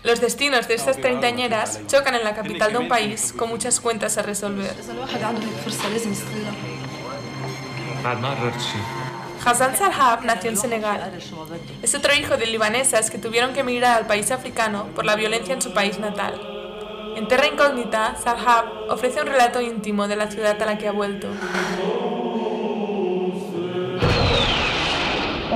Los 0.03 0.19
destinos 0.19 0.67
de 0.67 0.75
estas 0.75 0.97
treintañeras 0.97 1.79
chocan 1.87 2.15
en 2.15 2.23
la 2.25 2.35
capital 2.35 2.73
de 2.73 2.77
un 2.79 2.87
país 2.89 3.33
con 3.37 3.49
muchas 3.49 3.79
cuentas 3.79 4.17
a 4.17 4.21
resolver. 4.21 4.75
Hassan 9.45 9.75
Salhab 9.77 10.25
nació 10.25 10.49
en 10.49 10.57
Senegal. 10.57 11.19
Es 11.81 11.95
otro 11.95 12.13
hijo 12.13 12.35
de 12.35 12.47
libanesas 12.47 13.09
que 13.09 13.17
tuvieron 13.17 13.53
que 13.53 13.61
emigrar 13.61 13.97
al 13.97 14.07
país 14.07 14.31
africano 14.31 14.87
por 14.95 15.05
la 15.05 15.15
violencia 15.15 15.53
en 15.53 15.61
su 15.61 15.73
país 15.73 15.99
natal. 15.99 16.41
En 17.15 17.27
Terra 17.27 17.47
Incógnita, 17.47 18.15
Salhab 18.21 18.89
ofrece 18.89 19.21
un 19.21 19.27
relato 19.27 19.61
íntimo 19.61 20.07
de 20.07 20.15
la 20.15 20.29
ciudad 20.29 20.61
a 20.61 20.65
la 20.65 20.77
que 20.77 20.87
ha 20.87 20.91
vuelto. 20.91 21.27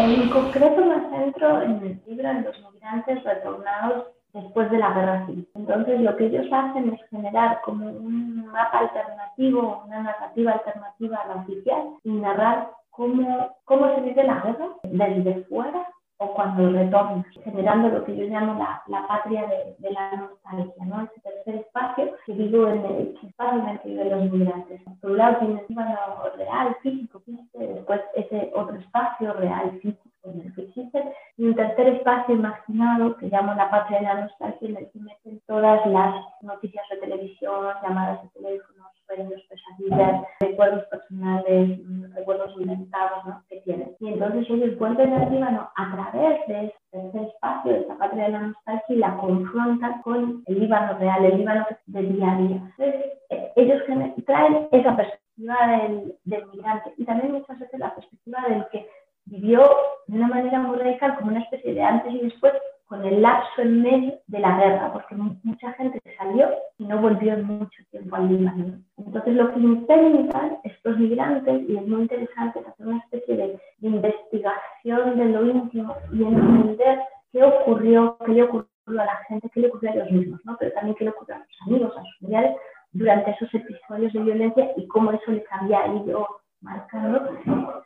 En 0.07 0.29
concreto 0.29 0.85
me 0.85 1.09
centro 1.09 1.61
en 1.63 1.71
el 1.83 2.01
libro 2.07 2.29
en 2.29 2.43
los 2.45 2.55
migrantes 2.71 3.21
retornados 3.25 4.07
después 4.33 4.71
de 4.71 4.77
la 4.77 4.93
guerra 4.93 5.25
civil. 5.25 5.45
Entonces 5.53 5.99
lo 5.99 6.15
que 6.15 6.27
ellos 6.27 6.47
hacen 6.49 6.93
es 6.93 7.09
generar 7.09 7.59
como 7.65 7.87
un 7.87 8.45
mapa 8.45 8.79
alternativo, 8.79 9.83
una 9.85 10.03
narrativa 10.03 10.53
alternativa 10.53 11.17
a 11.17 11.27
la 11.27 11.41
oficial 11.41 11.89
y 12.05 12.11
narrar 12.11 12.71
cómo, 12.89 13.49
cómo 13.65 13.93
se 13.95 14.01
vive 14.01 14.23
la 14.23 14.39
guerra 14.39 14.69
desde 14.83 15.43
fuera 15.49 15.85
o 16.19 16.33
cuando 16.33 16.71
retornas, 16.71 17.25
generando 17.43 17.89
lo 17.89 18.03
que 18.03 18.15
yo 18.15 18.25
llamo 18.25 18.57
la, 18.57 18.81
la 18.87 19.07
patria 19.07 19.45
de, 19.47 19.75
de, 19.77 19.91
la 19.91 20.11
nostalgia, 20.13 20.85
¿no? 20.85 21.03
ese 21.03 21.21
tercer 21.21 21.55
espacio 21.55 22.15
que 22.25 22.33
vivo 22.33 22.67
en 22.67 22.85
el, 22.85 23.17
espacio 23.21 23.59
en 23.59 23.69
el 23.69 23.79
que 23.81 23.89
viven 23.89 24.09
los 24.09 24.31
migrantes. 24.31 24.81
Por 24.99 25.11
un 25.11 25.17
lado 25.17 25.37
tienes 25.37 25.63
lo 25.69 26.35
real, 26.37 26.75
físico, 26.81 27.19
existe, 27.19 27.67
después 27.67 28.01
ese 28.15 28.51
otro 28.55 28.75
espacio 28.77 29.33
real, 29.33 29.71
físico, 29.79 30.09
en 30.23 30.41
el 30.41 30.55
que 30.55 30.61
existe, 30.63 31.03
y 31.37 31.45
un 31.45 31.55
tercer 31.55 31.87
espacio 31.89 32.35
imaginado 32.35 33.15
que 33.17 33.27
llamo 33.27 33.53
la 33.53 33.69
patria 33.69 33.99
de 33.99 34.05
la 34.05 34.21
nostalgia, 34.21 34.69
en 34.69 34.77
el 34.77 34.89
que 34.89 34.99
meten 34.99 35.41
todas 35.45 35.85
las 35.85 36.15
noticias 36.41 36.83
de 36.89 36.97
televisión, 36.97 37.75
llamadas 37.83 38.23
de 38.23 38.29
teléfono, 38.29 38.87
sueños, 39.07 39.41
pesadillas, 39.49 40.23
recuerdos 40.39 40.83
personales, 40.85 41.79
recuerdos 42.13 42.53
inventados 42.59 43.25
¿no? 43.25 43.43
que 43.49 43.61
tienen. 43.61 43.86
Y 43.99 44.09
entonces 44.09 44.47
ellos 44.49 44.77
vuelven 44.77 45.13
al 45.13 45.31
Líbano 45.31 45.69
a 45.75 45.91
través 45.91 46.47
de 46.47 46.73
ese 46.91 47.23
espacio, 47.23 47.73
de 47.73 47.79
esa 47.81 47.97
patria 47.97 48.25
de 48.25 48.31
la 48.31 48.39
nostalgia, 48.39 48.95
y 48.95 48.99
la 48.99 49.17
confrontan 49.17 50.01
con 50.01 50.43
el 50.45 50.59
Líbano 50.59 50.97
real, 50.99 51.25
el 51.25 51.37
Líbano 51.37 51.65
del 51.87 52.15
día 52.15 52.31
a 52.31 52.37
día. 52.37 52.73
Entonces, 52.77 53.17
ellos 53.55 53.81
traen 54.25 54.67
esa 54.71 54.95
perspectiva 54.95 55.55
del, 55.67 56.15
del 56.25 56.45
migrante 56.47 56.93
y 56.97 57.05
también 57.05 57.33
muchas 57.33 57.59
veces 57.59 57.79
la 57.79 57.93
perspectiva 57.93 58.39
del 58.47 58.65
que 58.71 58.87
vivió 59.25 59.69
de 60.07 60.17
una 60.17 60.27
manera 60.27 60.59
muy 60.59 60.77
radical 60.77 61.15
como 61.15 61.31
una 61.31 61.41
especie 61.41 61.73
de 61.73 61.81
antes 61.83 62.13
y 62.13 62.19
después 62.19 62.53
con 62.87 63.03
el 63.05 63.21
lapso 63.21 63.61
en 63.61 63.81
medio 63.81 64.13
de 64.27 64.39
la 64.39 64.57
guerra, 64.57 64.93
porque 64.93 65.15
mucha 65.15 65.73
gente 65.73 66.01
salió 66.17 66.49
y 66.77 66.85
no 66.85 66.99
volvió 66.99 67.33
en 67.33 67.43
mucho 67.43 67.83
tiempo 67.91 68.15
al 68.15 68.29
Líbano. 68.29 68.79
Entonces 68.97 69.35
lo 69.35 69.53
que 69.53 69.59
intentan 69.59 70.57
estos 70.63 70.97
migrantes, 70.97 71.69
y 71.69 71.75
es 71.75 71.85
muy 71.85 72.03
interesante, 72.03 72.59
es 72.59 72.67
hacer 72.67 72.87
una 72.87 72.99
especie 72.99 73.35
de, 73.35 73.59
investigación 73.81 75.17
de 75.17 75.25
lo 75.25 75.45
íntimo 75.45 75.95
y 76.11 76.23
entender 76.23 76.99
qué 77.31 77.43
ocurrió, 77.43 78.17
qué 78.25 78.31
le 78.31 78.43
ocurrió 78.43 78.67
a 78.87 79.05
la 79.05 79.17
gente, 79.27 79.49
qué 79.53 79.59
le 79.59 79.67
ocurrió 79.67 79.91
a 79.91 79.93
ellos 79.93 80.11
mismos, 80.11 80.39
¿no? 80.45 80.55
pero 80.57 80.71
también 80.71 80.95
qué 80.95 81.03
le 81.03 81.11
ocurrió 81.11 81.35
a 81.35 81.45
sus 81.45 81.67
amigos, 81.67 81.95
a 81.95 82.01
sus 82.01 82.17
familiares 82.19 82.55
durante 82.93 83.31
esos 83.31 83.53
episodios 83.53 84.13
de 84.13 84.19
violencia 84.21 84.71
y 84.77 84.87
cómo 84.87 85.11
eso 85.11 85.31
les 85.31 85.43
había 85.51 85.85
ido 85.87 86.25
marcando 86.61 87.37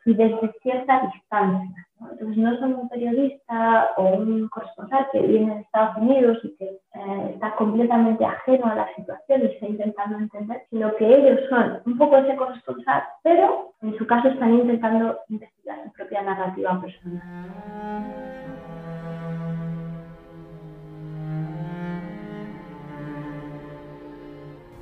y 0.06 0.14
desde 0.14 0.54
cierta 0.62 1.12
distancia. 1.14 1.88
Entonces 2.10 2.38
no 2.38 2.58
son 2.58 2.74
un 2.76 2.90
periodista 2.90 3.92
o 3.98 4.16
un 4.16 4.48
corresponsal 4.50 5.08
que 5.12 5.22
viene 5.22 5.56
de 5.56 5.62
Estados 5.62 5.98
Unidos 5.98 6.38
y 6.44 6.56
que 6.56 6.66
eh, 6.66 7.32
está 7.34 7.56
completamente 7.56 8.26
ajeno 8.26 8.66
a 8.66 8.76
la 8.76 8.96
situación 8.96 9.42
y 9.42 9.46
está 9.46 9.68
intentando 9.68 10.18
entender, 10.18 10.64
sino 10.70 10.96
que 10.96 11.06
ellos 11.06 11.40
son 11.50 11.80
un 11.86 11.98
poco 11.98 12.18
ese 12.18 12.36
corresponsal, 12.36 13.04
pero 13.24 13.74
en 13.82 13.98
su 13.98 14.08
caso 14.08 14.30
están 14.30 14.54
intentando 14.54 15.20
investigar 15.30 15.84
su 15.84 15.92
propia 15.92 16.24
narrativa 16.24 16.82
personal. 16.82 17.22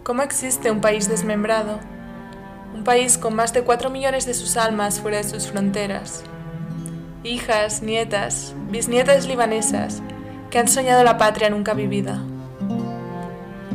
¿Cómo 0.04 0.24
existe 0.24 0.72
un 0.72 0.82
país 0.82 1.08
desmembrado? 1.08 1.80
Un 2.74 2.84
país 2.84 3.18
con 3.18 3.36
más 3.36 3.54
de 3.54 3.64
4 3.64 3.90
millones 3.90 4.26
de 4.26 4.34
sus 4.34 4.58
almas 4.58 5.00
fuera 5.02 5.18
de 5.18 5.24
sus 5.24 5.52
fronteras. 5.52 6.24
Hijas, 7.24 7.82
nietas, 7.82 8.54
bisnietas 8.70 9.28
libanesas 9.28 10.02
que 10.50 10.58
han 10.58 10.70
soñado 10.70 11.04
la 11.04 11.18
patria 11.18 11.50
nunca 11.50 11.74
vivida. 11.74 12.24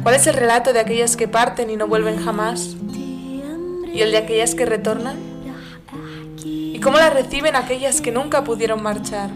¿Cuál 0.03 0.15
es 0.15 0.27
el 0.27 0.35
relato 0.35 0.73
de 0.73 0.81
aquellas 0.81 1.15
que 1.15 1.29
parten 1.29 1.69
y 1.69 1.77
no 1.77 1.87
vuelven 1.87 2.25
jamás? 2.25 2.75
¿Y 3.93 4.01
el 4.01 4.13
de 4.13 4.17
aquellas 4.17 4.55
que 4.55 4.65
retornan? 4.65 5.17
¿Y 6.43 6.81
cómo 6.81 6.99
la 6.99 7.11
reciben 7.11 7.55
aquellas 7.55 8.01
que 8.01 8.13
nunca 8.13 8.45
pudieron 8.45 8.83
marchar? 8.83 9.29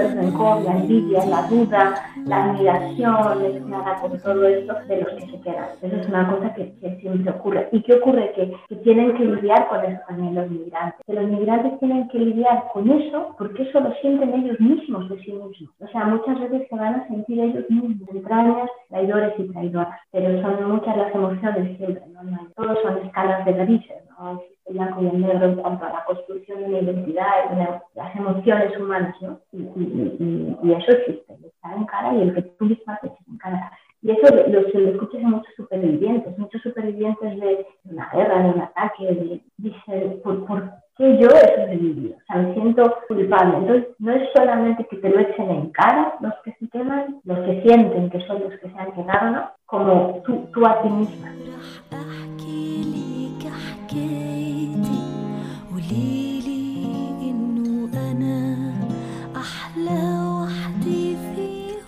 El 0.00 0.12
rencor, 0.14 0.62
la 0.62 0.76
envidia, 0.76 1.24
la 1.26 1.42
duda, 1.48 1.94
la 2.26 2.44
admiración 2.44 3.42
mezclada 3.42 4.00
con 4.00 4.18
todo 4.20 4.46
esto 4.46 4.74
de 4.88 5.00
los 5.00 5.12
que 5.14 5.30
se 5.30 5.40
quedan. 5.40 5.68
Eso 5.82 5.96
es 5.96 6.08
una 6.08 6.28
cosa 6.30 6.54
que, 6.54 6.74
siempre 7.00 7.30
ocurre. 7.30 7.68
¿Y 7.72 7.82
qué 7.82 7.94
ocurre? 7.94 8.32
Que, 8.34 8.52
que, 8.68 8.76
tienen 8.76 9.16
que 9.16 9.24
lidiar 9.24 9.68
con 9.68 9.84
eso 9.84 10.00
también 10.08 10.34
los 10.34 10.50
migrantes. 10.50 11.00
Que 11.06 11.12
los 11.12 11.28
migrantes 11.28 11.78
tienen 11.78 12.08
que 12.08 12.18
lidiar 12.18 12.64
con 12.72 12.90
eso 12.90 13.34
porque 13.38 13.62
eso 13.62 13.80
lo 13.80 13.92
sienten 13.94 14.34
ellos 14.34 14.58
mismos 14.60 15.08
de 15.08 15.18
sí 15.20 15.32
mismos. 15.32 15.74
O 15.80 15.88
sea, 15.88 16.04
muchas 16.06 16.40
veces 16.40 16.68
se 16.68 16.76
van 16.76 16.94
a 16.94 17.08
sentir 17.08 17.40
ellos 17.40 17.64
mismos 17.68 18.08
entrañas, 18.08 18.68
traidores 18.88 19.34
y 19.38 19.48
traidoras. 19.52 20.00
Pero 20.12 20.42
son 20.42 20.70
muchas 20.70 20.96
las 20.96 21.14
emociones 21.14 21.76
siempre, 21.76 22.02
¿no? 22.08 22.48
Todos 22.56 22.78
son 22.82 22.98
escalas 22.98 23.44
de 23.44 23.52
grises, 23.52 24.02
¿no? 24.18 24.40
Y 24.66 24.78
el 24.78 25.20
negro 25.20 25.46
en 25.46 25.56
cuanto 25.56 25.84
a 25.84 25.92
la 25.92 26.04
construcción 26.04 26.60
de 26.60 26.64
una 26.66 26.78
identidad, 26.80 27.50
de 27.50 27.80
las 27.94 28.16
emociones 28.16 28.76
humanas, 28.78 29.14
¿no? 29.20 29.38
Y, 29.52 29.62
y, 29.62 30.56
y, 30.62 30.72
eso 30.72 30.92
existe, 30.92 31.34
está 31.44 31.74
en 31.74 31.84
cara 31.84 32.14
y 32.14 32.22
el 32.22 32.34
que 32.34 32.42
tú 32.42 32.64
misma 32.64 32.98
te 33.02 33.08
en 33.08 33.38
cara. 33.38 33.70
Y 34.02 34.10
eso 34.10 34.34
lo, 34.34 34.46
lo 34.48 34.90
escuchas 34.90 35.24
a 35.24 35.28
muchos 35.28 35.54
supervivientes, 35.56 36.38
muchos 36.38 36.60
supervivientes 36.62 37.40
de 37.40 37.66
una 37.84 38.10
guerra, 38.10 38.42
de 38.42 38.50
un 38.50 38.60
ataque, 38.60 39.06
de, 39.06 39.40
dicen, 39.56 40.20
¿por, 40.22 40.44
¿por 40.46 40.70
qué 40.96 41.18
yo 41.18 41.28
he 41.28 41.60
sobrevivido? 41.60 42.16
O 42.16 42.20
sea, 42.26 42.42
me 42.42 42.54
siento 42.54 42.98
culpable. 43.08 43.56
Entonces, 43.58 43.88
no 43.98 44.12
es 44.12 44.28
solamente 44.34 44.86
que 44.86 44.96
te 44.96 45.08
lo 45.08 45.20
echen 45.20 45.50
en 45.50 45.70
cara 45.70 46.16
los 46.20 46.34
que 46.44 46.52
se 46.52 46.68
queman, 46.68 47.20
los 47.24 47.38
que 47.40 47.62
sienten 47.62 48.10
que 48.10 48.20
son 48.26 48.40
los 48.40 48.52
que 48.60 48.68
se 48.68 48.78
han 48.78 48.92
quedado, 48.92 49.30
¿no? 49.30 49.50
Como 49.66 50.22
tú, 50.26 50.48
tú 50.52 50.66
a 50.66 50.82
ti 50.82 50.88
misma. 50.90 51.33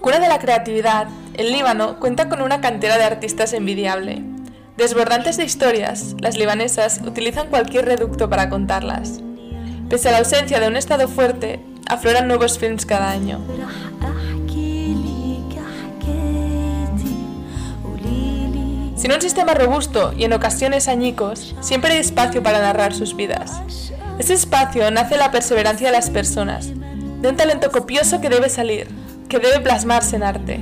Cuna 0.01 0.21
de 0.21 0.29
la 0.29 0.39
creatividad, 0.39 1.09
el 1.35 1.51
Líbano 1.51 1.99
cuenta 1.99 2.29
con 2.29 2.41
una 2.41 2.61
cantera 2.61 2.97
de 2.97 3.05
artistas 3.05 3.53
envidiable. 3.53 4.23
Desbordantes 4.77 5.37
de 5.37 5.45
historias, 5.45 6.15
las 6.21 6.37
libanesas 6.37 7.01
utilizan 7.05 7.49
cualquier 7.49 7.87
reducto 7.87 8.31
para 8.31 8.49
contarlas. 8.49 9.21
Pese 9.89 10.09
a 10.09 10.13
la 10.13 10.19
ausencia 10.19 10.61
de 10.61 10.69
un 10.69 10.77
Estado 10.77 11.09
fuerte, 11.09 11.61
afloran 11.89 12.29
nuevos 12.29 12.59
films 12.59 12.87
cada 12.87 13.11
año. 13.11 13.41
Sin 18.97 19.13
un 19.13 19.21
sistema 19.21 19.53
robusto 19.53 20.13
y 20.17 20.25
en 20.25 20.33
ocasiones 20.33 20.89
añicos, 20.89 21.55
siempre 21.61 21.93
hay 21.93 21.99
espacio 21.99 22.43
para 22.43 22.61
narrar 22.61 22.95
sus 22.95 23.15
vidas. 23.15 23.93
Ese 24.19 24.33
espacio 24.33 24.91
nace 24.91 25.19
la 25.19 25.31
perseverancia 25.31 25.89
de 25.89 25.93
las 25.93 26.09
personas, 26.09 26.73
de 27.21 27.29
un 27.29 27.37
talento 27.37 27.71
copioso 27.71 28.23
que 28.23 28.31
debe 28.31 28.49
salir, 28.49 28.89
que 29.29 29.39
debe 29.39 29.61
plasmarse 29.61 30.17
en 30.17 30.23
arte. 30.23 30.61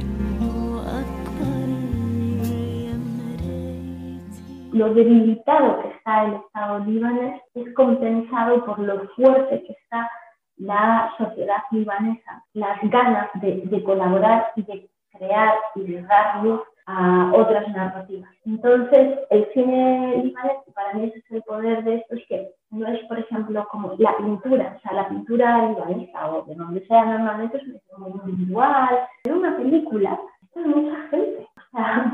Lo 4.73 4.93
debilitado 4.93 5.83
que 5.83 5.89
está 5.91 6.25
el 6.25 6.35
Estado 6.35 6.81
libanés 6.81 7.41
es 7.55 7.73
compensado 7.75 8.65
por 8.65 8.81
lo 8.81 9.09
fuerte 9.11 9.63
que 9.65 9.73
está 9.75 10.11
la 10.57 11.15
sociedad 11.19 11.63
libanesa, 11.71 12.45
las 12.55 12.81
ganas 12.83 13.29
de, 13.35 13.85
colaborar 13.85 14.51
y 14.57 14.63
de 14.63 14.91
crear 15.13 15.55
y 15.77 15.83
de 15.85 16.03
dar 16.03 16.43
luz 16.43 16.61
a 16.87 17.33
otras 17.35 17.69
narrativas. 17.69 18.31
Entonces, 18.45 19.19
el 19.31 19.49
cine 19.53 20.23
libanés, 20.23 20.57
para 20.75 20.93
mí 20.95 21.13
es 21.15 21.31
el 21.31 21.43
poder 21.43 21.83
de 21.85 21.97
esto, 21.97 22.15
es 22.15 22.27
que 22.27 22.49
no 22.71 22.87
es, 22.87 23.01
por 23.07 23.19
ejemplo, 23.19 23.67
como 23.71 23.95
la 23.99 24.17
pintura, 24.17 24.77
o 24.77 24.81
sea, 24.81 24.93
la 24.93 25.09
pintura 25.09 25.69
libanesa 25.69 26.31
o 26.31 26.43
de 26.43 26.55
donde 26.55 26.87
sea 26.87 27.05
normalmente 27.05 27.57
es 27.59 27.99
muy 27.99 28.11
individual. 28.27 29.01
En 29.25 29.33
una 29.35 29.57
película, 29.57 30.19
es 30.55 30.67
mucha 30.67 31.09
gente, 31.09 31.49
o 31.73 31.77
sea, 31.77 32.13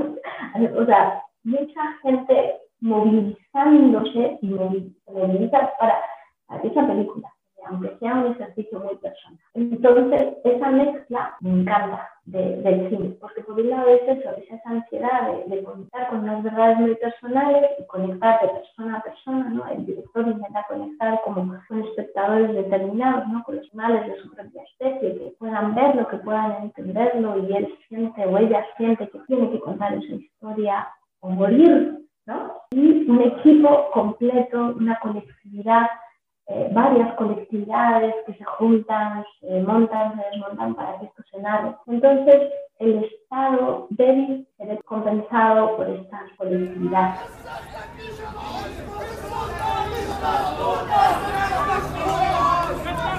o 0.76 0.86
sea, 0.86 1.22
mucha 1.44 1.98
gente 2.02 2.54
movilizándose 2.80 4.38
y 4.40 4.46
moviliza 4.48 5.72
para, 5.78 6.00
para 6.46 6.62
esa 6.62 6.86
película 6.86 7.28
aunque 7.66 7.96
sea 7.98 8.14
un 8.14 8.32
ejercicio 8.32 8.80
muy 8.80 8.96
personal. 8.96 9.38
Entonces, 9.54 10.34
esa 10.44 10.70
mezcla 10.70 11.36
me 11.40 11.60
encanta 11.60 12.08
del 12.24 12.88
cine, 12.90 13.16
porque 13.20 13.42
por 13.42 13.58
un 13.58 13.70
lado 13.70 13.88
es 13.88 14.02
eso, 14.02 14.30
es 14.36 14.50
esa 14.50 14.70
ansiedad 14.70 15.32
de, 15.46 15.64
conectar 15.64 16.08
con 16.08 16.20
unas 16.20 16.42
verdades 16.42 16.78
muy 16.78 16.94
personales 16.96 17.70
y 17.78 17.86
conectar 17.86 18.40
de 18.40 18.48
persona 18.48 18.98
a 18.98 19.02
persona, 19.02 19.48
¿no? 19.50 19.66
El 19.68 19.86
director 19.86 20.28
intenta 20.28 20.64
conectar 20.68 21.20
como 21.24 21.56
con 21.66 21.80
espectadores 21.80 22.54
determinados, 22.54 23.26
¿no? 23.28 23.42
Con 23.44 23.56
los 23.56 23.66
animales 23.72 24.06
de 24.06 24.22
su 24.22 24.30
propia 24.30 24.62
especie, 24.62 25.18
que 25.18 25.34
puedan 25.38 25.74
verlo, 25.74 26.06
que 26.08 26.18
puedan 26.18 26.62
entenderlo 26.62 27.38
y 27.38 27.56
él 27.56 27.74
siente 27.88 28.24
o 28.24 28.38
ella 28.38 28.64
siente 28.76 29.08
que 29.08 29.18
tiene 29.26 29.50
que 29.50 29.60
contar 29.60 29.94
esa 29.94 30.14
historia 30.14 30.88
o 31.20 31.30
morir, 31.30 32.06
¿no? 32.26 32.52
Y 32.70 33.10
un 33.10 33.22
equipo 33.22 33.90
completo, 33.92 34.74
una 34.76 34.98
colectividad 35.00 35.86
eh, 36.52 36.68
varias 36.72 37.14
colectividades 37.14 38.12
que 38.26 38.34
se 38.34 38.44
juntan, 38.44 39.24
montan, 39.64 40.16
se 40.16 40.30
desmontan 40.30 40.74
para 40.74 40.98
que 40.98 41.06
esto 41.06 41.22
se 41.30 41.40
narre. 41.40 41.76
Entonces, 41.86 42.50
el 42.80 43.04
Estado 43.04 43.86
debe 43.90 44.44
ser 44.56 44.82
compensado 44.84 45.76
por 45.76 45.88
estas 45.88 46.22
colectividades. 46.36 47.20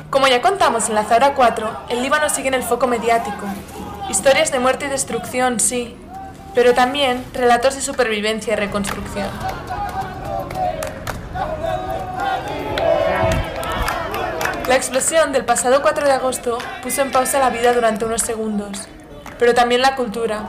Como 0.09 0.27
ya 0.27 0.41
contamos 0.41 0.89
en 0.89 0.95
la 0.95 1.03
Zahara 1.03 1.33
4, 1.33 1.69
el 1.89 2.01
Líbano 2.03 2.27
sigue 2.27 2.49
en 2.49 2.55
el 2.55 2.63
foco 2.63 2.87
mediático. 2.87 3.45
Historias 4.09 4.51
de 4.51 4.59
muerte 4.59 4.87
y 4.87 4.89
destrucción, 4.89 5.61
sí, 5.61 5.95
pero 6.53 6.73
también 6.73 7.23
relatos 7.33 7.75
de 7.75 7.81
supervivencia 7.81 8.53
y 8.53 8.55
reconstrucción. 8.57 9.29
La 14.71 14.77
explosión 14.77 15.33
del 15.33 15.43
pasado 15.43 15.81
4 15.81 16.05
de 16.05 16.13
agosto 16.13 16.57
puso 16.81 17.01
en 17.01 17.11
pausa 17.11 17.39
la 17.39 17.49
vida 17.49 17.73
durante 17.73 18.05
unos 18.05 18.21
segundos, 18.21 18.87
pero 19.37 19.53
también 19.53 19.81
la 19.81 19.97
cultura, 19.97 20.43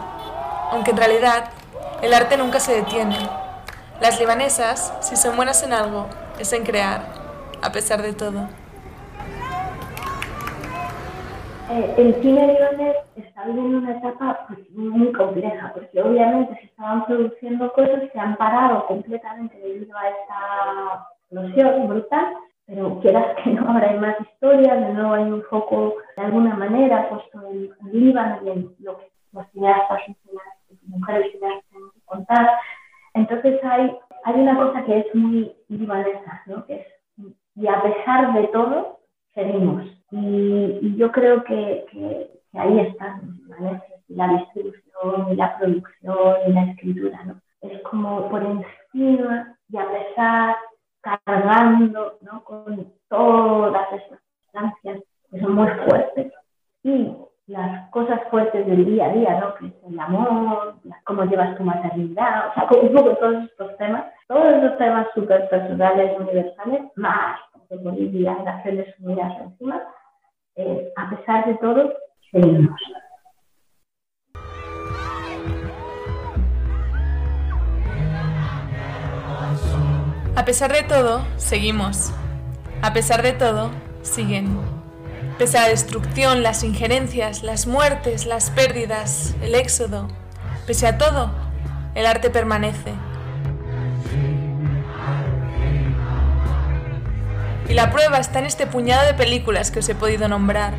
aunque 0.71 0.93
en 0.93 0.97
realidad 0.97 1.47
el 2.03 2.15
arte 2.15 2.37
nunca 2.37 2.61
se 2.61 2.73
detiene. 2.73 3.17
Las 4.01 4.21
libanesas, 4.21 4.97
si 5.01 5.17
son 5.17 5.35
buenas 5.35 5.65
en 5.65 5.73
algo, 5.73 6.07
es 6.39 6.53
en 6.53 6.63
crear, 6.63 7.03
a 7.63 7.73
pesar 7.73 8.01
de 8.01 8.13
todo. 8.13 8.47
Eh, 11.73 11.95
el 11.99 12.15
cine 12.23 12.47
libanés 12.47 12.99
está 13.17 13.43
viviendo 13.47 13.79
una 13.79 13.99
etapa 13.99 14.47
pues, 14.47 14.61
muy 14.71 15.11
compleja, 15.11 15.73
porque 15.75 16.01
obviamente 16.01 16.55
se 16.61 16.67
estaban 16.67 17.07
produciendo 17.07 17.73
cosas 17.73 18.03
que 18.13 18.21
han 18.21 18.37
parado 18.37 18.87
completamente 18.87 19.59
debido 19.59 19.99
a 19.99 20.09
esta 20.09 21.09
explosión 21.29 21.89
brutal 21.89 22.37
pero 22.67 23.01
quieras 23.01 23.37
que 23.43 23.51
no, 23.51 23.69
ahora 23.69 23.91
hay 23.91 23.99
más 23.99 24.21
historias, 24.21 24.81
de 24.81 24.93
nuevo 24.93 25.15
hay 25.15 25.25
un 25.25 25.43
foco 25.43 25.97
de 26.17 26.23
alguna 26.23 26.55
manera 26.55 27.09
puesto 27.09 27.47
en, 27.49 27.71
el 27.87 28.01
Líbano 28.01 28.39
y 28.45 28.49
en 28.51 28.75
lo 28.81 28.99
que 28.99 29.11
los 29.33 29.47
cineastas 29.51 30.01
y 30.09 30.17
mujeres 30.87 31.33
cineastas 31.33 31.65
tienen 31.71 31.91
que 31.91 32.01
contar. 32.05 32.51
Entonces 33.15 33.61
hay, 33.65 33.97
hay 34.25 34.41
una 34.41 34.57
cosa 34.57 34.85
que 34.85 34.99
es 34.99 35.15
muy 35.15 35.53
libanesa, 35.69 36.43
¿no? 36.47 36.65
que 36.67 36.75
es, 36.77 36.87
y 37.55 37.67
a 37.67 37.83
pesar 37.83 38.33
de 38.33 38.49
todo, 38.49 39.01
seguimos. 39.35 39.85
Y, 40.11 40.97
yo 40.97 41.11
creo 41.11 41.43
que, 41.45 41.85
que, 41.91 42.31
ahí 42.55 42.81
están 42.81 43.39
los 43.49 43.59
libaneses, 43.59 44.03
la 44.09 44.29
distribución, 44.29 45.33
y 45.33 45.37
la 45.37 45.59
producción, 45.59 46.37
y 46.47 46.53
la 46.53 46.65
escritura. 46.65 47.25
¿no? 47.25 47.41
Es 47.61 47.81
como 47.83 48.29
por 48.29 48.43
encima 48.43 49.57
y 49.69 49.77
a 49.77 49.89
pesar 49.89 50.57
cargando 51.03 52.19
¿no? 52.23 52.45
con 52.45 52.93
todas 53.09 53.93
esas 53.93 54.19
sustancias 54.45 55.03
que 55.31 55.41
son 55.41 55.55
muy 55.55 55.69
fuertes 55.87 56.33
y 56.85 57.15
las 57.47 57.91
cosas 57.91 58.21
fuertes 58.31 58.67
del 58.67 58.85
día 58.85 59.07
a 59.07 59.13
día, 59.13 59.41
¿no? 59.41 59.55
que 59.57 59.67
es 59.67 59.73
el 59.89 59.99
amor, 59.99 60.77
cómo 61.05 61.25
llevas 61.25 61.57
tu 61.57 61.65
maternidad, 61.65 62.49
o 62.49 62.55
sea, 62.55 62.81
un 62.81 62.93
poco 62.95 63.17
todos 63.17 63.45
estos 63.45 63.77
temas, 63.77 64.05
todos 64.29 64.55
esos 64.55 64.79
temas 64.79 65.07
súper 65.15 65.49
personales, 65.49 66.19
universales, 66.19 66.83
más 66.97 67.39
Bolivia, 67.81 68.37
Naciones 68.45 68.95
Unidas 69.01 69.33
encima, 69.41 69.83
eh, 70.57 70.93
a 70.97 71.11
pesar 71.11 71.47
de 71.47 71.55
todo, 71.55 71.93
seguimos. 72.31 72.79
A 80.35 80.47
pesar 80.47 80.73
de 80.73 80.83
todo, 80.83 81.27
seguimos. 81.37 82.11
A 82.81 82.95
pesar 82.95 83.21
de 83.23 83.33
todo, 83.33 83.71
siguen. 84.01 84.59
Pese 85.37 85.59
a 85.59 85.63
la 85.63 85.69
destrucción, 85.69 86.43
las 86.43 86.63
injerencias, 86.65 87.43
las 87.43 87.67
muertes, 87.67 88.25
las 88.25 88.49
pérdidas, 88.49 89.35
el 89.43 89.55
éxodo, 89.55 90.09
pese 90.67 90.87
a 90.87 90.97
todo, 90.97 91.31
el 91.95 92.07
arte 92.07 92.31
permanece. 92.31 92.95
Y 97.69 97.75
la 97.75 97.91
prueba 97.91 98.17
está 98.17 98.39
en 98.39 98.47
este 98.47 98.67
puñado 98.67 99.05
de 99.07 99.13
películas 99.13 99.71
que 99.71 99.81
os 99.81 99.89
he 99.91 99.95
podido 99.95 100.29
nombrar. 100.29 100.73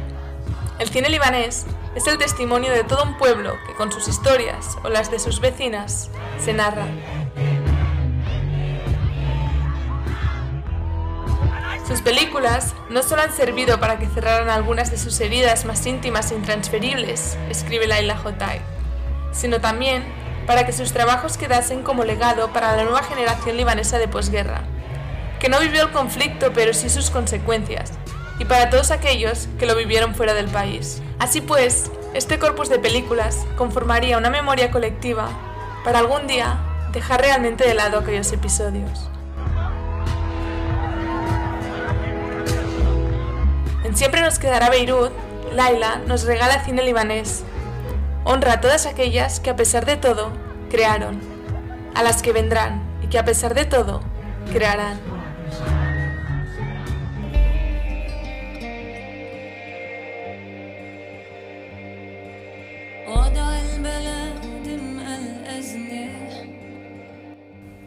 El 0.80 0.90
cine 0.90 1.10
libanés 1.10 1.68
es 1.96 2.08
el 2.08 2.18
testimonio 2.18 2.72
de 2.72 2.84
todo 2.84 3.04
un 3.04 3.20
pueblo 3.20 3.56
que 3.68 3.76
con 3.76 3.92
sus 3.92 4.08
historias 4.08 4.78
o 4.84 4.90
las 4.90 5.12
de 5.12 5.20
sus 5.20 5.40
vecinas 5.40 6.10
se 6.44 6.54
narra. 6.54 6.88
Sus 11.88 12.02
películas 12.02 12.74
no 12.90 13.04
solo 13.04 13.24
han 13.24 13.34
servido 13.34 13.80
para 13.80 14.00
que 14.00 14.08
cerraran 14.08 14.50
algunas 14.50 14.90
de 14.90 14.98
sus 14.98 15.20
heridas 15.20 15.66
más 15.66 15.86
íntimas 15.86 16.32
e 16.32 16.36
intransferibles, 16.36 17.38
escribe 17.50 17.88
Laila 17.88 18.18
Hotay, 18.18 18.62
sino 19.34 19.60
también 19.60 20.06
para 20.48 20.66
que 20.66 20.72
sus 20.72 20.94
trabajos 20.94 21.38
quedasen 21.38 21.84
como 21.84 22.06
legado 22.06 22.54
para 22.54 22.76
la 22.78 22.84
nueva 22.84 23.04
generación 23.04 23.58
libanesa 23.58 23.98
de 23.98 24.08
posguerra, 24.08 24.62
que 25.42 25.50
no 25.50 25.60
vivió 25.60 25.84
el 25.84 25.92
conflicto 25.92 26.54
pero 26.54 26.74
sí 26.74 26.90
sus 26.90 27.10
consecuencias, 27.10 27.92
y 28.40 28.46
para 28.46 28.70
todos 28.70 28.92
aquellos 28.92 29.50
que 29.60 29.66
lo 29.66 29.76
vivieron 29.76 30.16
fuera 30.16 30.34
del 30.34 30.48
país. 30.48 31.02
Así 31.20 31.42
pues, 31.42 31.92
este 32.14 32.40
corpus 32.40 32.70
de 32.70 32.80
películas 32.80 33.46
conformaría 33.58 34.18
una 34.18 34.30
memoria 34.30 34.72
colectiva 34.72 35.30
para 35.84 36.00
algún 36.00 36.28
día 36.28 36.60
dejar 36.94 37.20
realmente 37.22 37.68
de 37.68 37.74
lado 37.74 38.00
aquellos 38.00 38.32
episodios. 38.32 39.10
Siempre 43.94 44.22
nos 44.22 44.40
quedará 44.40 44.70
Beirut, 44.70 45.12
Laila 45.54 46.02
nos 46.08 46.24
regala 46.24 46.64
cine 46.66 46.84
libanés. 46.84 47.44
Honra 48.24 48.54
a 48.54 48.62
todas 48.62 48.86
aquellas 48.86 49.40
que 49.40 49.52
a 49.52 49.56
pesar 49.56 49.86
de 49.86 49.98
todo, 49.98 50.32
crearon. 50.70 51.22
a 51.96 52.02
las 52.02 52.24
que 52.24 52.34
vendrán 52.34 52.82
y 53.04 53.08
que 53.08 53.20
a 53.20 53.26
pesar 53.26 53.54
de 53.54 53.66
todo, 53.66 54.02
crearán. 54.52 55.00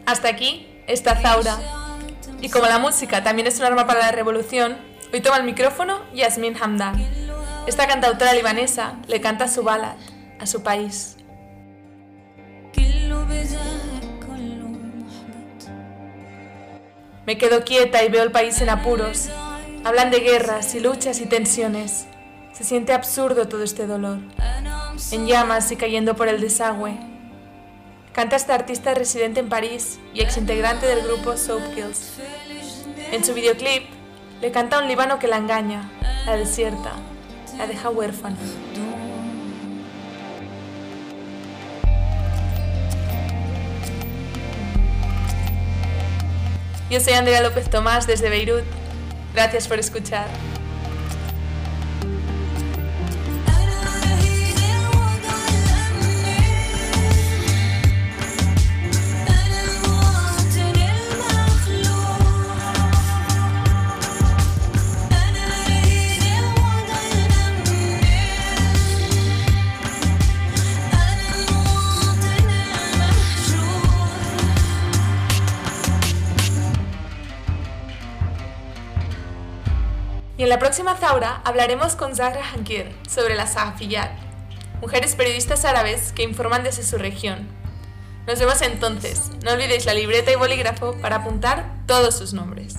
Hasta 0.05 0.29
aquí 0.29 0.69
está 0.87 1.17
Zaura. 1.17 1.57
Y 2.39 2.49
como 2.49 2.65
la 2.67 2.79
música 2.79 3.25
también 3.25 3.45
es 3.45 3.59
un 3.59 3.65
arma 3.65 3.85
para 3.85 3.99
la 3.99 4.11
revolución, 4.13 4.77
hoy 5.13 5.21
toma 5.21 5.37
el 5.37 5.43
micrófono 5.43 6.01
Yasmin 6.13 6.55
Hamdan. 6.61 7.05
Esta 7.67 7.87
cantautora 7.87 8.33
libanesa 8.33 8.95
le 9.07 9.21
canta 9.21 9.47
su 9.47 9.63
ballad, 9.63 9.97
a 10.39 10.45
su 10.45 10.63
país. 10.63 11.17
Me 17.25 17.37
quedo 17.37 17.65
quieta 17.65 18.03
y 18.03 18.09
veo 18.09 18.23
el 18.23 18.31
país 18.31 18.61
en 18.61 18.69
apuros. 18.69 19.29
Hablan 19.83 20.11
de 20.11 20.21
guerras 20.21 20.73
y 20.75 20.79
luchas 20.79 21.19
y 21.19 21.25
tensiones. 21.25 22.07
Se 22.53 22.63
siente 22.63 22.93
absurdo 22.93 23.49
todo 23.49 23.63
este 23.63 23.85
dolor. 23.85 24.19
En 25.11 25.27
llamas 25.27 25.71
y 25.71 25.75
cayendo 25.75 26.15
por 26.15 26.29
el 26.29 26.39
desagüe. 26.39 26.97
Canta 28.13 28.37
esta 28.37 28.55
artista 28.55 28.93
residente 28.93 29.41
en 29.41 29.49
París 29.49 29.99
y 30.13 30.21
exintegrante 30.21 30.87
del 30.87 31.03
grupo 31.03 31.35
Soapkills. 31.35 32.13
En 33.11 33.23
su 33.23 33.33
videoclip, 33.33 33.96
le 34.41 34.51
canta 34.51 34.79
un 34.79 34.87
líbano 34.87 35.19
que 35.19 35.27
la 35.27 35.37
engaña, 35.37 35.89
la 36.25 36.35
desierta, 36.37 36.91
la 37.57 37.67
deja 37.67 37.89
huérfana. 37.89 38.37
Yo 46.89 47.01
soy 47.01 47.13
Andrea 47.13 47.41
López 47.41 47.69
Tomás 47.69 48.07
desde 48.07 48.29
Beirut. 48.29 48.63
Gracias 49.33 49.67
por 49.67 49.77
escuchar. 49.77 50.27
En 80.47 80.51
la 80.51 80.59
próxima 80.59 80.95
Zaura 80.95 81.41
hablaremos 81.43 81.97
con 81.97 82.15
Zahra 82.15 82.39
Hankir 82.53 82.89
sobre 83.09 83.35
la 83.35 83.47
Sahafiyat, 83.47 84.11
mujeres 84.79 85.13
periodistas 85.13 85.65
árabes 85.65 86.13
que 86.13 86.23
informan 86.23 86.63
desde 86.63 86.83
su 86.83 86.97
región. 86.97 87.49
Nos 88.25 88.39
vemos 88.39 88.61
entonces. 88.61 89.29
No 89.43 89.51
olvidéis 89.51 89.85
la 89.85 89.93
libreta 89.93 90.31
y 90.31 90.35
bolígrafo 90.35 90.95
para 91.01 91.17
apuntar 91.17 91.69
todos 91.85 92.17
sus 92.17 92.31
nombres. 92.31 92.76